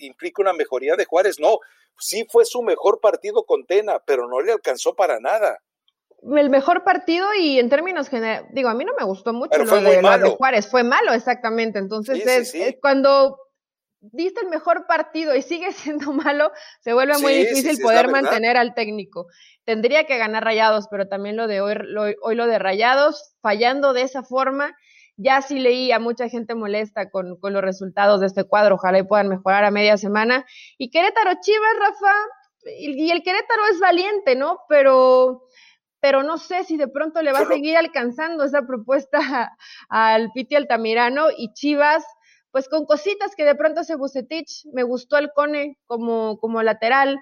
implica 0.00 0.42
una 0.42 0.52
mejoría 0.52 0.96
de 0.96 1.04
Juárez, 1.04 1.38
no. 1.38 1.58
Sí 1.98 2.26
fue 2.28 2.46
su 2.46 2.62
mejor 2.62 3.00
partido 3.00 3.44
con 3.44 3.66
Tena, 3.66 4.00
pero 4.04 4.26
no 4.26 4.40
le 4.40 4.52
alcanzó 4.52 4.96
para 4.96 5.20
nada 5.20 5.60
el 6.36 6.50
mejor 6.50 6.84
partido 6.84 7.26
y 7.38 7.58
en 7.58 7.68
términos 7.68 8.08
generales, 8.08 8.48
digo, 8.52 8.68
a 8.68 8.74
mí 8.74 8.84
no 8.84 8.92
me 8.98 9.04
gustó 9.04 9.32
mucho 9.32 9.64
lo 9.64 9.80
de, 9.80 10.36
Juárez, 10.36 10.68
fue 10.68 10.84
malo 10.84 11.12
exactamente, 11.12 11.78
entonces 11.78 12.26
es, 12.26 12.76
cuando 12.80 13.38
diste 14.00 14.40
el 14.42 14.48
mejor 14.48 14.86
partido 14.86 15.34
y 15.34 15.42
sigue 15.42 15.72
siendo 15.72 16.12
malo, 16.12 16.52
se 16.80 16.92
vuelve 16.92 17.18
muy 17.18 17.34
difícil 17.34 17.78
poder 17.82 18.08
mantener 18.08 18.56
al 18.56 18.74
técnico. 18.74 19.26
Tendría 19.64 20.04
que 20.04 20.18
ganar 20.18 20.44
Rayados, 20.44 20.88
pero 20.90 21.08
también 21.08 21.36
lo 21.36 21.46
de 21.46 21.60
hoy 21.60 21.74
lo, 21.78 22.02
hoy 22.22 22.34
lo 22.34 22.46
de 22.46 22.58
Rayados, 22.58 23.34
fallando 23.40 23.92
de 23.92 24.02
esa 24.02 24.22
forma, 24.22 24.74
ya 25.16 25.42
sí 25.42 25.58
leí 25.58 25.92
a 25.92 25.98
mucha 25.98 26.28
gente 26.28 26.54
molesta 26.54 27.10
con, 27.10 27.38
con 27.38 27.52
los 27.52 27.62
resultados 27.62 28.20
de 28.20 28.26
este 28.26 28.44
cuadro, 28.44 28.76
ojalá 28.76 28.98
y 28.98 29.02
puedan 29.02 29.28
mejorar 29.28 29.64
a 29.64 29.70
media 29.70 29.98
semana. 29.98 30.46
Y 30.78 30.90
Querétaro 30.90 31.32
Chivas, 31.42 31.72
Rafa, 31.78 32.14
y 32.78 33.10
el 33.10 33.22
Querétaro 33.22 33.62
es 33.70 33.80
valiente, 33.80 34.34
¿no? 34.34 34.60
Pero 34.68 35.42
pero 36.00 36.22
no 36.22 36.38
sé 36.38 36.64
si 36.64 36.76
de 36.76 36.88
pronto 36.88 37.22
le 37.22 37.32
va 37.32 37.40
a 37.40 37.46
seguir 37.46 37.76
alcanzando 37.76 38.44
esa 38.44 38.62
propuesta 38.66 39.52
al 39.88 40.30
Piti 40.32 40.54
Altamirano 40.54 41.28
y 41.36 41.52
Chivas, 41.52 42.04
pues 42.50 42.68
con 42.68 42.84
cositas 42.84 43.34
que 43.36 43.44
de 43.44 43.54
pronto 43.54 43.84
se 43.84 43.96
Bucetich, 43.96 44.66
me 44.72 44.82
gustó 44.82 45.18
el 45.18 45.30
Cone 45.32 45.78
como, 45.86 46.38
como 46.38 46.62
lateral, 46.62 47.20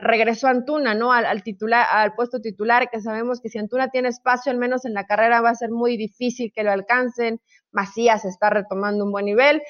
regresó 0.00 0.48
Antuna, 0.48 0.94
¿no? 0.94 1.12
Al, 1.12 1.42
titular, 1.42 1.86
al 1.90 2.14
puesto 2.14 2.40
titular, 2.40 2.90
que 2.90 3.00
sabemos 3.00 3.40
que 3.40 3.48
si 3.48 3.58
Antuna 3.58 3.90
tiene 3.90 4.08
espacio, 4.08 4.50
al 4.50 4.58
menos 4.58 4.84
en 4.84 4.92
la 4.92 5.06
carrera, 5.06 5.40
va 5.40 5.50
a 5.50 5.54
ser 5.54 5.70
muy 5.70 5.96
difícil 5.96 6.52
que 6.52 6.64
lo 6.64 6.72
alcancen. 6.72 7.40
Macías 7.70 8.24
está 8.24 8.50
retomando 8.50 9.04
un 9.04 9.12
buen 9.12 9.26
nivel 9.26 9.62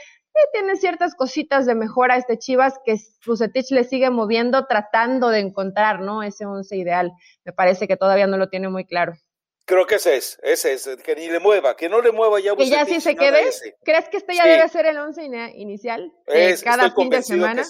tiene 0.52 0.76
ciertas 0.76 1.14
cositas 1.14 1.66
de 1.66 1.74
mejora 1.74 2.16
este 2.16 2.38
Chivas 2.38 2.78
que 2.84 2.96
Bucetich 3.26 3.70
le 3.70 3.84
sigue 3.84 4.10
moviendo, 4.10 4.66
tratando 4.66 5.28
de 5.28 5.40
encontrar, 5.40 6.00
¿no? 6.00 6.22
Ese 6.22 6.46
once 6.46 6.76
ideal. 6.76 7.12
Me 7.44 7.52
parece 7.52 7.88
que 7.88 7.96
todavía 7.96 8.26
no 8.26 8.36
lo 8.36 8.48
tiene 8.48 8.68
muy 8.68 8.84
claro. 8.84 9.14
Creo 9.68 9.86
que 9.86 9.96
ese 9.96 10.16
es, 10.16 10.40
ese 10.42 10.72
es, 10.72 10.88
que 11.04 11.14
ni 11.14 11.28
le 11.28 11.40
mueva, 11.40 11.76
que 11.76 11.90
no 11.90 12.00
le 12.00 12.10
mueva 12.10 12.40
ya 12.40 12.56
Que 12.56 12.70
ya 12.70 12.86
sí 12.86 13.02
se 13.02 13.14
quede. 13.14 13.50
¿Crees 13.84 14.08
que 14.08 14.16
este 14.16 14.34
ya 14.34 14.46
debe 14.46 14.66
ser 14.70 14.86
el 14.86 14.96
once 14.96 15.22
inicial 15.22 16.10
es, 16.26 16.62
cada 16.62 16.90
fin 16.90 17.10
de 17.10 17.22
semana? 17.22 17.62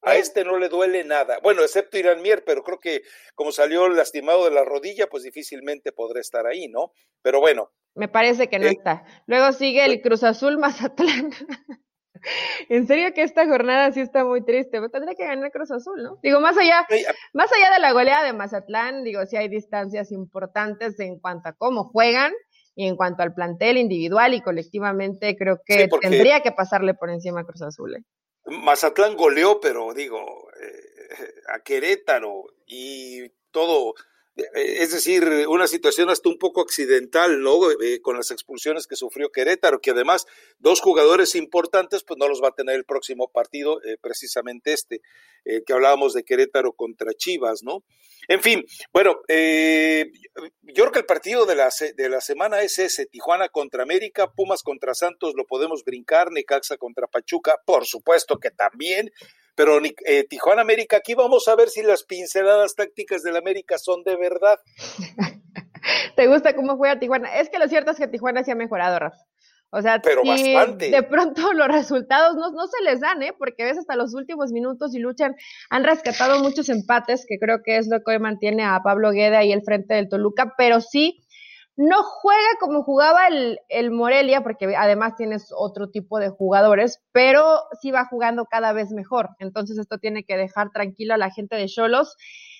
A 0.00 0.16
este 0.16 0.44
no 0.44 0.58
le 0.58 0.70
duele 0.70 1.04
nada. 1.04 1.38
Bueno, 1.42 1.62
excepto 1.62 1.98
Irán 1.98 2.22
Mier, 2.22 2.42
pero 2.44 2.62
creo 2.62 2.78
que 2.78 3.02
como 3.34 3.52
salió 3.52 3.86
lastimado 3.88 4.46
de 4.46 4.52
la 4.52 4.64
rodilla, 4.64 5.08
pues 5.08 5.24
difícilmente 5.24 5.92
podrá 5.92 6.20
estar 6.20 6.46
ahí, 6.46 6.68
¿no? 6.68 6.92
Pero 7.20 7.40
bueno. 7.40 7.70
Me 7.94 8.08
parece 8.08 8.48
que 8.48 8.58
no 8.58 8.66
está. 8.66 9.04
Luego 9.26 9.52
sigue 9.52 9.84
el 9.84 10.00
Cruz 10.00 10.22
Azul 10.22 10.58
Mazatlán. 10.58 11.32
En 12.68 12.86
serio 12.86 13.12
que 13.14 13.22
esta 13.22 13.46
jornada 13.46 13.92
sí 13.92 14.00
está 14.00 14.24
muy 14.24 14.44
triste, 14.44 14.78
pues 14.78 14.90
tendría 14.90 15.14
que 15.14 15.26
ganar 15.26 15.50
Cruz 15.50 15.70
Azul, 15.70 16.02
¿no? 16.02 16.18
Digo, 16.22 16.40
más 16.40 16.56
allá, 16.56 16.86
más 17.32 17.50
allá 17.52 17.74
de 17.74 17.80
la 17.80 17.92
goleada 17.92 18.24
de 18.24 18.32
Mazatlán, 18.32 19.04
digo, 19.04 19.24
sí 19.26 19.36
hay 19.36 19.48
distancias 19.48 20.12
importantes 20.12 20.98
en 21.00 21.18
cuanto 21.18 21.48
a 21.48 21.52
cómo 21.52 21.84
juegan 21.84 22.32
y 22.74 22.86
en 22.86 22.96
cuanto 22.96 23.22
al 23.22 23.34
plantel 23.34 23.78
individual 23.78 24.34
y 24.34 24.42
colectivamente, 24.42 25.36
creo 25.36 25.60
que 25.64 25.88
tendría 26.00 26.40
que 26.40 26.52
pasarle 26.52 26.94
por 26.94 27.10
encima 27.10 27.40
a 27.40 27.44
Cruz 27.44 27.62
Azul. 27.62 27.96
¿eh? 27.96 28.02
Mazatlán 28.46 29.16
goleó, 29.16 29.60
pero 29.60 29.92
digo, 29.94 30.50
eh, 30.60 31.34
a 31.54 31.60
Querétaro 31.60 32.44
y 32.66 33.28
todo 33.50 33.94
es 34.36 34.92
decir, 34.92 35.24
una 35.48 35.66
situación 35.66 36.10
hasta 36.10 36.28
un 36.28 36.38
poco 36.38 36.60
accidental, 36.60 37.40
¿no? 37.40 37.70
Eh, 37.70 38.00
con 38.02 38.16
las 38.16 38.30
expulsiones 38.30 38.86
que 38.86 38.94
sufrió 38.94 39.30
Querétaro, 39.30 39.80
que 39.80 39.92
además 39.92 40.26
dos 40.58 40.80
jugadores 40.80 41.34
importantes, 41.34 42.04
pues 42.04 42.18
no 42.18 42.28
los 42.28 42.42
va 42.42 42.48
a 42.48 42.54
tener 42.54 42.74
el 42.74 42.84
próximo 42.84 43.28
partido, 43.28 43.82
eh, 43.82 43.96
precisamente 44.00 44.72
este, 44.72 45.00
que 45.44 45.72
hablábamos 45.72 46.12
de 46.12 46.24
Querétaro 46.24 46.72
contra 46.72 47.14
Chivas, 47.14 47.62
¿no? 47.62 47.84
En 48.28 48.42
fin, 48.42 48.64
bueno, 48.92 49.20
yo 49.28 50.74
creo 50.74 50.92
que 50.92 50.98
el 50.98 51.06
partido 51.06 51.46
de 51.46 51.54
la, 51.54 51.70
de 51.96 52.08
la 52.08 52.20
semana 52.20 52.62
es 52.62 52.80
ese, 52.80 53.06
Tijuana 53.06 53.48
contra 53.48 53.84
América, 53.84 54.32
Pumas 54.32 54.64
contra 54.64 54.94
Santos, 54.94 55.34
lo 55.36 55.46
podemos 55.46 55.84
brincar, 55.84 56.32
Necaxa 56.32 56.78
contra 56.78 57.06
Pachuca, 57.06 57.60
por 57.64 57.86
supuesto 57.86 58.40
que 58.40 58.50
también, 58.50 59.12
pero 59.56 59.80
eh, 59.82 60.24
Tijuana 60.28 60.62
América, 60.62 60.98
aquí 60.98 61.14
vamos 61.14 61.48
a 61.48 61.56
ver 61.56 61.70
si 61.70 61.82
las 61.82 62.04
pinceladas 62.04 62.74
tácticas 62.76 63.22
del 63.22 63.36
América 63.36 63.78
son 63.78 64.04
de 64.04 64.16
verdad. 64.16 64.60
¿Te 66.16 66.26
gusta 66.26 66.54
cómo 66.54 66.76
juega 66.76 66.98
Tijuana? 66.98 67.36
Es 67.36 67.48
que 67.48 67.58
lo 67.58 67.66
cierto 67.66 67.90
es 67.90 67.96
que 67.96 68.06
Tijuana 68.06 68.44
se 68.44 68.52
ha 68.52 68.54
mejorado, 68.54 68.98
Rafa. 68.98 69.16
O 69.70 69.82
sea, 69.82 70.00
Pero 70.00 70.22
bastante. 70.24 70.90
de 70.90 71.02
pronto 71.02 71.52
los 71.54 71.68
resultados 71.68 72.36
no, 72.36 72.50
no 72.50 72.66
se 72.66 72.84
les 72.84 73.00
dan, 73.00 73.22
¿eh? 73.22 73.32
Porque 73.36 73.64
ves 73.64 73.78
hasta 73.78 73.96
los 73.96 74.14
últimos 74.14 74.52
minutos 74.52 74.94
y 74.94 74.98
luchan. 74.98 75.34
Han 75.70 75.84
rescatado 75.84 76.40
muchos 76.40 76.68
empates, 76.68 77.24
que 77.26 77.38
creo 77.38 77.62
que 77.64 77.78
es 77.78 77.88
lo 77.88 78.02
que 78.02 78.12
hoy 78.12 78.18
mantiene 78.18 78.62
a 78.64 78.80
Pablo 78.84 79.10
Guede 79.10 79.36
ahí 79.36 79.52
el 79.52 79.62
frente 79.62 79.94
del 79.94 80.08
Toluca, 80.08 80.54
pero 80.56 80.80
sí 80.80 81.25
no 81.76 82.02
juega 82.02 82.48
como 82.58 82.82
jugaba 82.82 83.28
el, 83.28 83.60
el, 83.68 83.90
Morelia, 83.90 84.42
porque 84.42 84.74
además 84.76 85.14
tienes 85.16 85.52
otro 85.54 85.90
tipo 85.90 86.18
de 86.18 86.30
jugadores, 86.30 87.02
pero 87.12 87.64
sí 87.80 87.90
va 87.90 88.06
jugando 88.06 88.46
cada 88.46 88.72
vez 88.72 88.92
mejor. 88.92 89.30
Entonces 89.38 89.78
esto 89.78 89.98
tiene 89.98 90.24
que 90.24 90.38
dejar 90.38 90.70
tranquilo 90.70 91.14
a 91.14 91.18
la 91.18 91.30
gente 91.30 91.56
de 91.56 91.66
Cholos. 91.66 92.16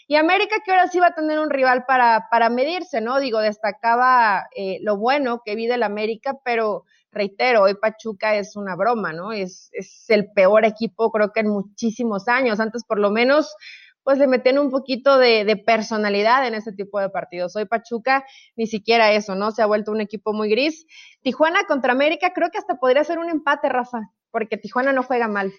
Y 0.07 0.16
América 0.16 0.57
que 0.64 0.70
ahora 0.70 0.87
sí 0.88 1.00
va 1.00 1.09
a 1.09 1.14
tener 1.14 1.38
un 1.40 1.50
rival 1.50 1.85
para, 1.87 2.29
para 2.31 2.50
medirse, 2.50 3.00
¿no? 3.00 3.18
Digo, 3.18 3.40
destacaba 3.40 4.46
eh, 4.55 4.79
lo 4.83 4.98
bueno 4.98 5.40
que 5.44 5.57
vi 5.57 5.66
del 5.66 5.83
América, 5.83 6.38
pero 6.44 6.85
reitero, 7.11 7.62
hoy 7.62 7.74
Pachuca 7.74 8.37
es 8.37 8.55
una 8.55 8.76
broma, 8.76 9.12
¿no? 9.12 9.33
Es, 9.33 9.70
es 9.72 10.05
el 10.09 10.31
peor 10.31 10.64
equipo 10.66 11.11
creo 11.11 11.33
que 11.33 11.40
en 11.40 11.48
muchísimos 11.48 12.29
años. 12.29 12.61
Antes 12.61 12.85
por 12.85 13.00
lo 13.00 13.11
menos 13.11 13.57
pues 14.06 14.18
le 14.18 14.28
meten 14.28 14.60
un 14.60 14.70
poquito 14.70 15.18
de, 15.18 15.60
personalidad 15.66 16.46
en 16.46 16.54
este 16.54 16.70
tipo 16.70 17.00
de 17.00 17.10
partidos. 17.10 17.56
Hoy 17.56 17.64
Pachuca 17.64 18.24
ni 18.54 18.68
siquiera 18.68 19.10
eso, 19.10 19.34
¿no? 19.34 19.50
Se 19.50 19.62
ha 19.62 19.66
vuelto 19.66 19.90
un 19.90 20.00
equipo 20.00 20.32
muy 20.32 20.48
gris. 20.48 20.86
Tijuana 21.22 21.64
contra 21.64 21.90
América, 21.90 22.32
creo 22.32 22.50
que 22.52 22.58
hasta 22.58 22.76
podría 22.76 23.02
ser 23.02 23.18
un 23.18 23.28
empate, 23.28 23.68
Rafa, 23.68 24.12
porque 24.30 24.58
Tijuana 24.58 24.92
no 24.92 25.02
juega 25.02 25.26
mal. 25.26 25.52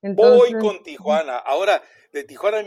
Voy 0.00 0.52
con 0.52 0.84
Tijuana. 0.84 1.38
Ahora, 1.38 1.82
de 2.12 2.22
Tijuana, 2.22 2.62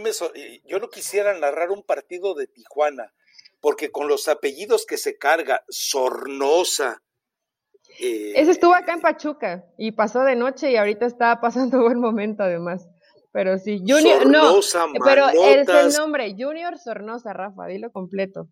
yo 0.65 0.80
no 0.80 0.89
quisiera 0.89 1.39
narrar 1.39 1.71
un 1.71 1.84
partido 1.84 2.34
de 2.34 2.47
Tijuana, 2.47 3.13
porque 3.62 3.91
con 3.91 4.10
los 4.10 4.28
apellidos 4.28 4.86
que 4.86 4.97
se 4.97 5.17
carga, 5.17 5.63
Sornosa. 5.69 7.01
Eh, 8.01 8.34
Ese 8.36 8.51
estuvo 8.51 8.73
acá 8.73 8.91
en 8.91 8.99
Pachuca 8.99 9.63
y 9.78 9.93
pasó 9.93 10.25
de 10.25 10.36
noche 10.36 10.71
y 10.71 10.75
ahorita 10.75 11.06
está 11.06 11.39
pasando 11.39 11.80
buen 11.84 12.01
momento 12.01 12.43
además. 12.43 12.86
Pero 13.36 13.58
sí, 13.58 13.80
Junior, 13.86 14.24
Sornosa, 14.24 14.88
no, 14.88 14.93
pero 15.04 15.28
es 15.28 15.67
el 15.67 15.91
nombre, 15.91 16.34
Junior 16.39 16.80
Sornosa, 16.80 17.34
Rafa, 17.34 17.65
dilo 17.65 17.91
completo. 17.91 18.48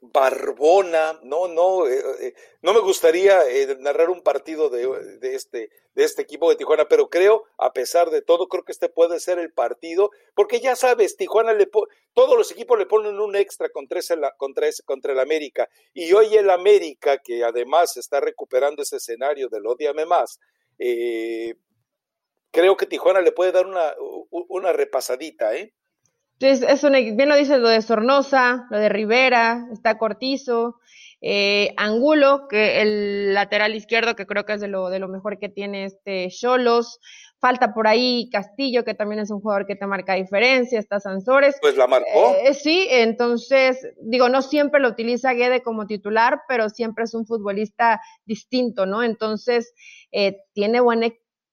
Barbona, 0.00 1.20
no, 1.22 1.48
no, 1.48 1.86
eh, 1.86 2.00
eh, 2.22 2.34
no 2.62 2.72
me 2.72 2.80
gustaría 2.80 3.46
eh, 3.46 3.76
narrar 3.80 4.08
un 4.08 4.22
partido 4.22 4.70
de, 4.70 5.18
de, 5.18 5.34
este, 5.34 5.68
de 5.92 6.04
este 6.04 6.22
equipo 6.22 6.48
de 6.48 6.56
Tijuana, 6.56 6.88
pero 6.88 7.10
creo, 7.10 7.44
a 7.58 7.74
pesar 7.74 8.08
de 8.08 8.22
todo, 8.22 8.48
creo 8.48 8.64
que 8.64 8.72
este 8.72 8.88
puede 8.88 9.20
ser 9.20 9.38
el 9.38 9.52
partido, 9.52 10.08
porque 10.34 10.60
ya 10.60 10.76
sabes, 10.76 11.18
Tijuana 11.18 11.52
le 11.52 11.68
todos 12.14 12.38
los 12.38 12.50
equipos 12.52 12.78
le 12.78 12.86
ponen 12.86 13.20
un 13.20 13.36
extra 13.36 13.68
contra, 13.68 13.98
ese, 13.98 14.16
contra, 14.38 14.66
ese, 14.66 14.82
contra 14.82 15.12
el 15.12 15.20
América, 15.20 15.68
y 15.92 16.10
hoy 16.14 16.34
el 16.36 16.48
América, 16.48 17.18
que 17.18 17.44
además 17.44 17.98
está 17.98 18.18
recuperando 18.18 18.80
ese 18.80 18.96
escenario 18.96 19.50
del 19.50 19.66
odiame 19.66 20.06
más, 20.06 20.38
creo 22.50 22.76
que 22.76 22.86
Tijuana 22.86 23.20
le 23.20 23.32
puede 23.32 23.52
dar 23.52 23.66
una, 23.66 23.94
una 24.30 24.72
repasadita, 24.72 25.54
¿eh? 25.54 25.74
es 26.40 26.82
bien 26.90 27.28
lo 27.28 27.36
dices 27.36 27.58
lo 27.58 27.68
de 27.68 27.82
Sornosa, 27.82 28.66
lo 28.70 28.78
de 28.78 28.88
Rivera, 28.88 29.66
está 29.72 29.98
Cortizo, 29.98 30.80
eh, 31.20 31.74
Angulo, 31.76 32.48
que 32.48 32.80
el 32.80 33.34
lateral 33.34 33.74
izquierdo, 33.74 34.16
que 34.16 34.26
creo 34.26 34.46
que 34.46 34.54
es 34.54 34.60
de 34.60 34.68
lo, 34.68 34.88
de 34.88 35.00
lo 35.00 35.08
mejor 35.08 35.38
que 35.38 35.50
tiene 35.50 35.84
este 35.84 36.28
Cholos. 36.30 36.98
Falta 37.40 37.72
por 37.72 37.86
ahí 37.86 38.28
Castillo, 38.30 38.84
que 38.84 38.92
también 38.92 39.20
es 39.20 39.30
un 39.30 39.40
jugador 39.40 39.66
que 39.66 39.74
te 39.74 39.86
marca 39.86 40.14
diferencia, 40.14 40.78
está 40.78 41.00
Sansores. 41.00 41.56
Pues 41.60 41.76
la 41.76 41.86
marcó. 41.86 42.36
Eh, 42.42 42.52
sí, 42.52 42.86
entonces, 42.90 43.86
digo, 44.02 44.28
no 44.28 44.42
siempre 44.42 44.80
lo 44.80 44.88
utiliza 44.88 45.32
Guede 45.32 45.62
como 45.62 45.86
titular, 45.86 46.42
pero 46.48 46.68
siempre 46.68 47.04
es 47.04 47.14
un 47.14 47.26
futbolista 47.26 48.00
distinto, 48.26 48.84
¿no? 48.84 49.02
Entonces, 49.02 49.72
eh, 50.12 50.36
tiene 50.52 50.80
buen 50.80 51.02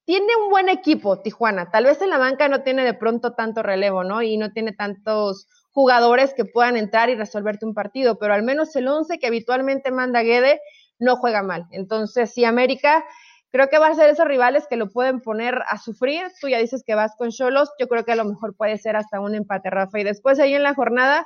tiene 0.07 0.37
un 0.41 0.49
buen 0.49 0.69
equipo 0.69 1.19
Tijuana. 1.19 1.69
Tal 1.69 1.83
vez 1.83 2.01
en 2.01 2.09
la 2.09 2.17
banca 2.17 2.47
no 2.47 2.63
tiene 2.63 2.85
de 2.85 2.93
pronto 2.93 3.33
tanto 3.33 3.61
relevo, 3.61 4.05
¿no? 4.05 4.21
Y 4.21 4.37
no 4.37 4.53
tiene 4.53 4.71
tantos 4.71 5.49
jugadores 5.73 6.33
que 6.33 6.45
puedan 6.45 6.77
entrar 6.77 7.09
y 7.09 7.15
resolverte 7.15 7.65
un 7.65 7.73
partido, 7.73 8.17
pero 8.17 8.33
al 8.33 8.41
menos 8.41 8.73
el 8.77 8.87
11 8.87 9.19
que 9.19 9.27
habitualmente 9.27 9.91
manda 9.91 10.23
Guede 10.23 10.61
no 10.97 11.17
juega 11.17 11.43
mal. 11.43 11.65
Entonces, 11.71 12.33
sí, 12.33 12.45
América 12.45 13.03
creo 13.51 13.67
que 13.67 13.79
va 13.79 13.87
a 13.87 13.95
ser 13.95 14.09
esos 14.09 14.25
rivales 14.25 14.65
que 14.69 14.77
lo 14.77 14.89
pueden 14.89 15.19
poner 15.19 15.61
a 15.67 15.77
sufrir. 15.77 16.31
Tú 16.39 16.47
ya 16.47 16.59
dices 16.59 16.85
que 16.87 16.95
vas 16.95 17.13
con 17.17 17.31
Cholos, 17.31 17.69
yo 17.77 17.89
creo 17.89 18.05
que 18.05 18.13
a 18.13 18.15
lo 18.15 18.23
mejor 18.23 18.55
puede 18.55 18.77
ser 18.77 18.95
hasta 18.95 19.19
un 19.19 19.35
empate, 19.35 19.69
Rafa. 19.69 19.99
Y 19.99 20.05
después 20.05 20.39
ahí 20.39 20.53
en 20.53 20.63
la 20.63 20.73
jornada, 20.73 21.25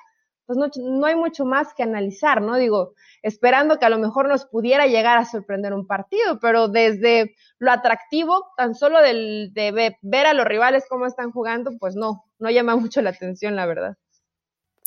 pues 0.51 0.57
no, 0.75 0.99
no 0.99 1.05
hay 1.05 1.15
mucho 1.15 1.45
más 1.45 1.73
que 1.73 1.83
analizar, 1.83 2.41
¿no? 2.41 2.57
Digo, 2.57 2.93
esperando 3.21 3.79
que 3.79 3.85
a 3.85 3.89
lo 3.89 3.99
mejor 3.99 4.27
nos 4.27 4.45
pudiera 4.45 4.85
llegar 4.85 5.17
a 5.17 5.25
sorprender 5.25 5.73
un 5.73 5.87
partido, 5.87 6.39
pero 6.41 6.67
desde 6.67 7.35
lo 7.57 7.71
atractivo, 7.71 8.51
tan 8.57 8.75
solo 8.75 9.01
del, 9.01 9.53
de 9.53 9.95
ver 10.01 10.25
a 10.25 10.33
los 10.33 10.45
rivales 10.45 10.85
cómo 10.89 11.05
están 11.05 11.31
jugando, 11.31 11.71
pues 11.79 11.95
no, 11.95 12.25
no 12.39 12.49
llama 12.49 12.75
mucho 12.75 13.01
la 13.01 13.11
atención, 13.11 13.55
la 13.55 13.65
verdad. 13.65 13.95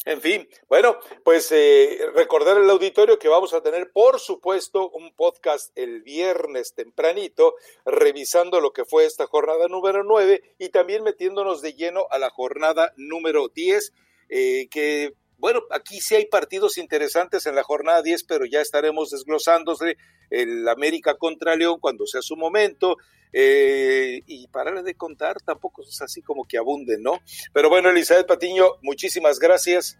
En 0.04 0.20
fin, 0.20 0.46
bueno, 0.68 0.98
pues 1.24 1.50
eh, 1.50 1.98
recordar 2.14 2.58
al 2.58 2.68
auditorio 2.68 3.18
que 3.18 3.28
vamos 3.28 3.54
a 3.54 3.62
tener, 3.62 3.90
por 3.90 4.20
supuesto, 4.20 4.90
un 4.90 5.14
podcast 5.14 5.72
el 5.78 6.02
viernes 6.02 6.74
tempranito, 6.74 7.54
revisando 7.86 8.60
lo 8.60 8.74
que 8.74 8.84
fue 8.84 9.06
esta 9.06 9.26
jornada 9.26 9.66
número 9.66 10.04
9 10.04 10.56
y 10.58 10.68
también 10.68 11.04
metiéndonos 11.04 11.62
de 11.62 11.72
lleno 11.72 12.06
a 12.10 12.18
la 12.18 12.28
jornada 12.28 12.92
número 12.98 13.48
10, 13.48 13.94
eh, 14.28 14.68
que 14.70 15.14
bueno, 15.38 15.60
aquí 15.70 16.00
sí 16.00 16.14
hay 16.14 16.26
partidos 16.26 16.78
interesantes 16.78 17.46
en 17.46 17.54
la 17.54 17.62
jornada 17.62 18.02
10, 18.02 18.24
pero 18.24 18.44
ya 18.44 18.60
estaremos 18.60 19.10
desglosándose 19.10 19.96
el 20.30 20.68
América 20.68 21.16
contra 21.16 21.56
León 21.56 21.78
cuando 21.80 22.06
sea 22.06 22.22
su 22.22 22.36
momento. 22.36 22.96
Eh, 23.36 24.22
y 24.26 24.46
para 24.48 24.82
de 24.82 24.94
contar, 24.94 25.36
tampoco 25.44 25.82
es 25.82 26.00
así 26.00 26.22
como 26.22 26.44
que 26.44 26.56
abunden, 26.56 27.02
¿no? 27.02 27.20
Pero 27.52 27.68
bueno, 27.68 27.90
Elizabeth 27.90 28.28
Patiño, 28.28 28.64
muchísimas 28.82 29.40
gracias. 29.40 29.98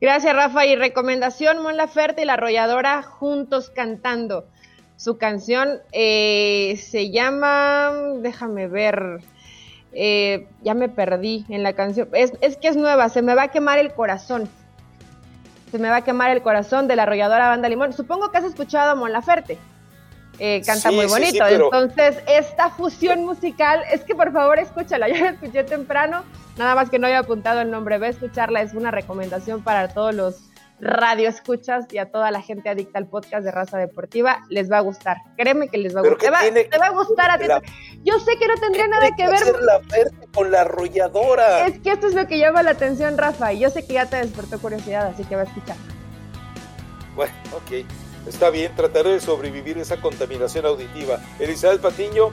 Gracias, 0.00 0.34
Rafa. 0.34 0.64
Y 0.64 0.76
recomendación, 0.76 1.62
Mon 1.62 1.76
Laferte 1.76 2.22
y 2.22 2.24
la 2.24 2.34
arrolladora 2.34 3.02
juntos 3.02 3.70
cantando. 3.70 4.48
Su 4.96 5.18
canción 5.18 5.80
eh, 5.92 6.78
se 6.82 7.10
llama, 7.10 7.92
déjame 8.16 8.66
ver, 8.66 9.20
eh, 9.92 10.46
ya 10.62 10.72
me 10.72 10.88
perdí 10.88 11.44
en 11.50 11.62
la 11.62 11.74
canción. 11.74 12.08
Es, 12.14 12.32
es 12.40 12.56
que 12.56 12.68
es 12.68 12.76
nueva, 12.76 13.10
se 13.10 13.20
me 13.20 13.34
va 13.34 13.44
a 13.44 13.48
quemar 13.48 13.78
el 13.78 13.92
corazón 13.92 14.48
se 15.70 15.78
me 15.78 15.88
va 15.88 15.96
a 15.96 16.04
quemar 16.04 16.30
el 16.30 16.42
corazón 16.42 16.88
de 16.88 16.96
la 16.96 17.04
arrolladora 17.04 17.48
Banda 17.48 17.68
Limón. 17.68 17.92
Supongo 17.92 18.30
que 18.30 18.38
has 18.38 18.44
escuchado 18.44 18.90
a 18.90 18.94
Mon 18.94 19.12
Laferte. 19.12 19.58
Eh, 20.38 20.62
canta 20.64 20.90
muy 20.90 21.06
bonito. 21.06 21.46
Entonces, 21.46 22.18
esta 22.26 22.70
fusión 22.70 23.24
musical, 23.24 23.82
es 23.92 24.02
que 24.04 24.14
por 24.14 24.32
favor 24.32 24.58
escúchala, 24.58 25.08
yo 25.14 25.16
la 25.16 25.30
escuché 25.30 25.64
temprano, 25.64 26.22
nada 26.56 26.74
más 26.74 26.88
que 26.88 26.98
no 26.98 27.06
había 27.06 27.20
apuntado 27.20 27.60
el 27.60 27.70
nombre, 27.70 27.98
ve 27.98 28.06
a 28.06 28.10
escucharla, 28.10 28.62
es 28.62 28.72
una 28.72 28.90
recomendación 28.90 29.62
para 29.62 29.88
todos 29.88 30.14
los 30.14 30.49
radio 30.80 31.28
escuchas 31.28 31.86
y 31.90 31.98
a 31.98 32.10
toda 32.10 32.30
la 32.30 32.40
gente 32.40 32.68
adicta 32.68 32.98
al 32.98 33.08
podcast 33.08 33.44
de 33.44 33.50
Raza 33.50 33.78
Deportiva, 33.78 34.42
les 34.48 34.70
va 34.70 34.78
a 34.78 34.80
gustar. 34.80 35.18
Créeme 35.36 35.68
que 35.68 35.78
les 35.78 35.94
va 35.94 36.00
a 36.00 36.02
gustar. 36.02 36.18
Te 36.18 36.78
va, 36.78 36.86
a 36.86 36.90
gustar 36.90 37.30
a 37.30 37.38
ti. 37.38 37.46
Yo 38.02 38.18
sé 38.18 38.36
que 38.38 38.48
no 38.48 38.54
tendría 38.54 38.88
nada 38.88 39.08
que 39.16 39.26
ver 39.26 39.42
la 39.60 39.80
con 40.32 40.50
la 40.50 40.62
arrolladora. 40.62 41.66
Es 41.66 41.78
que 41.80 41.92
esto 41.92 42.06
es 42.06 42.14
lo 42.14 42.26
que 42.26 42.38
llama 42.38 42.62
la 42.62 42.70
atención, 42.70 43.18
Rafa, 43.18 43.52
y 43.52 43.60
yo 43.60 43.70
sé 43.70 43.86
que 43.86 43.94
ya 43.94 44.06
te 44.06 44.16
despertó 44.16 44.58
curiosidad, 44.58 45.06
así 45.06 45.24
que 45.24 45.36
va 45.36 45.42
a 45.42 45.44
escuchar. 45.44 45.76
Bueno, 47.14 47.32
ok. 47.52 47.84
Está 48.26 48.50
bien, 48.50 48.74
trataré 48.76 49.12
de 49.12 49.20
sobrevivir 49.20 49.78
esa 49.78 50.00
contaminación 50.00 50.66
auditiva. 50.66 51.18
Elizabeth 51.38 51.80
Patiño, 51.80 52.30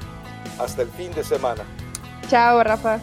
hasta 0.60 0.82
el 0.82 0.90
fin 0.90 1.14
de 1.14 1.24
semana. 1.24 1.64
Chao, 2.30 2.62
Rafa. 2.64 3.00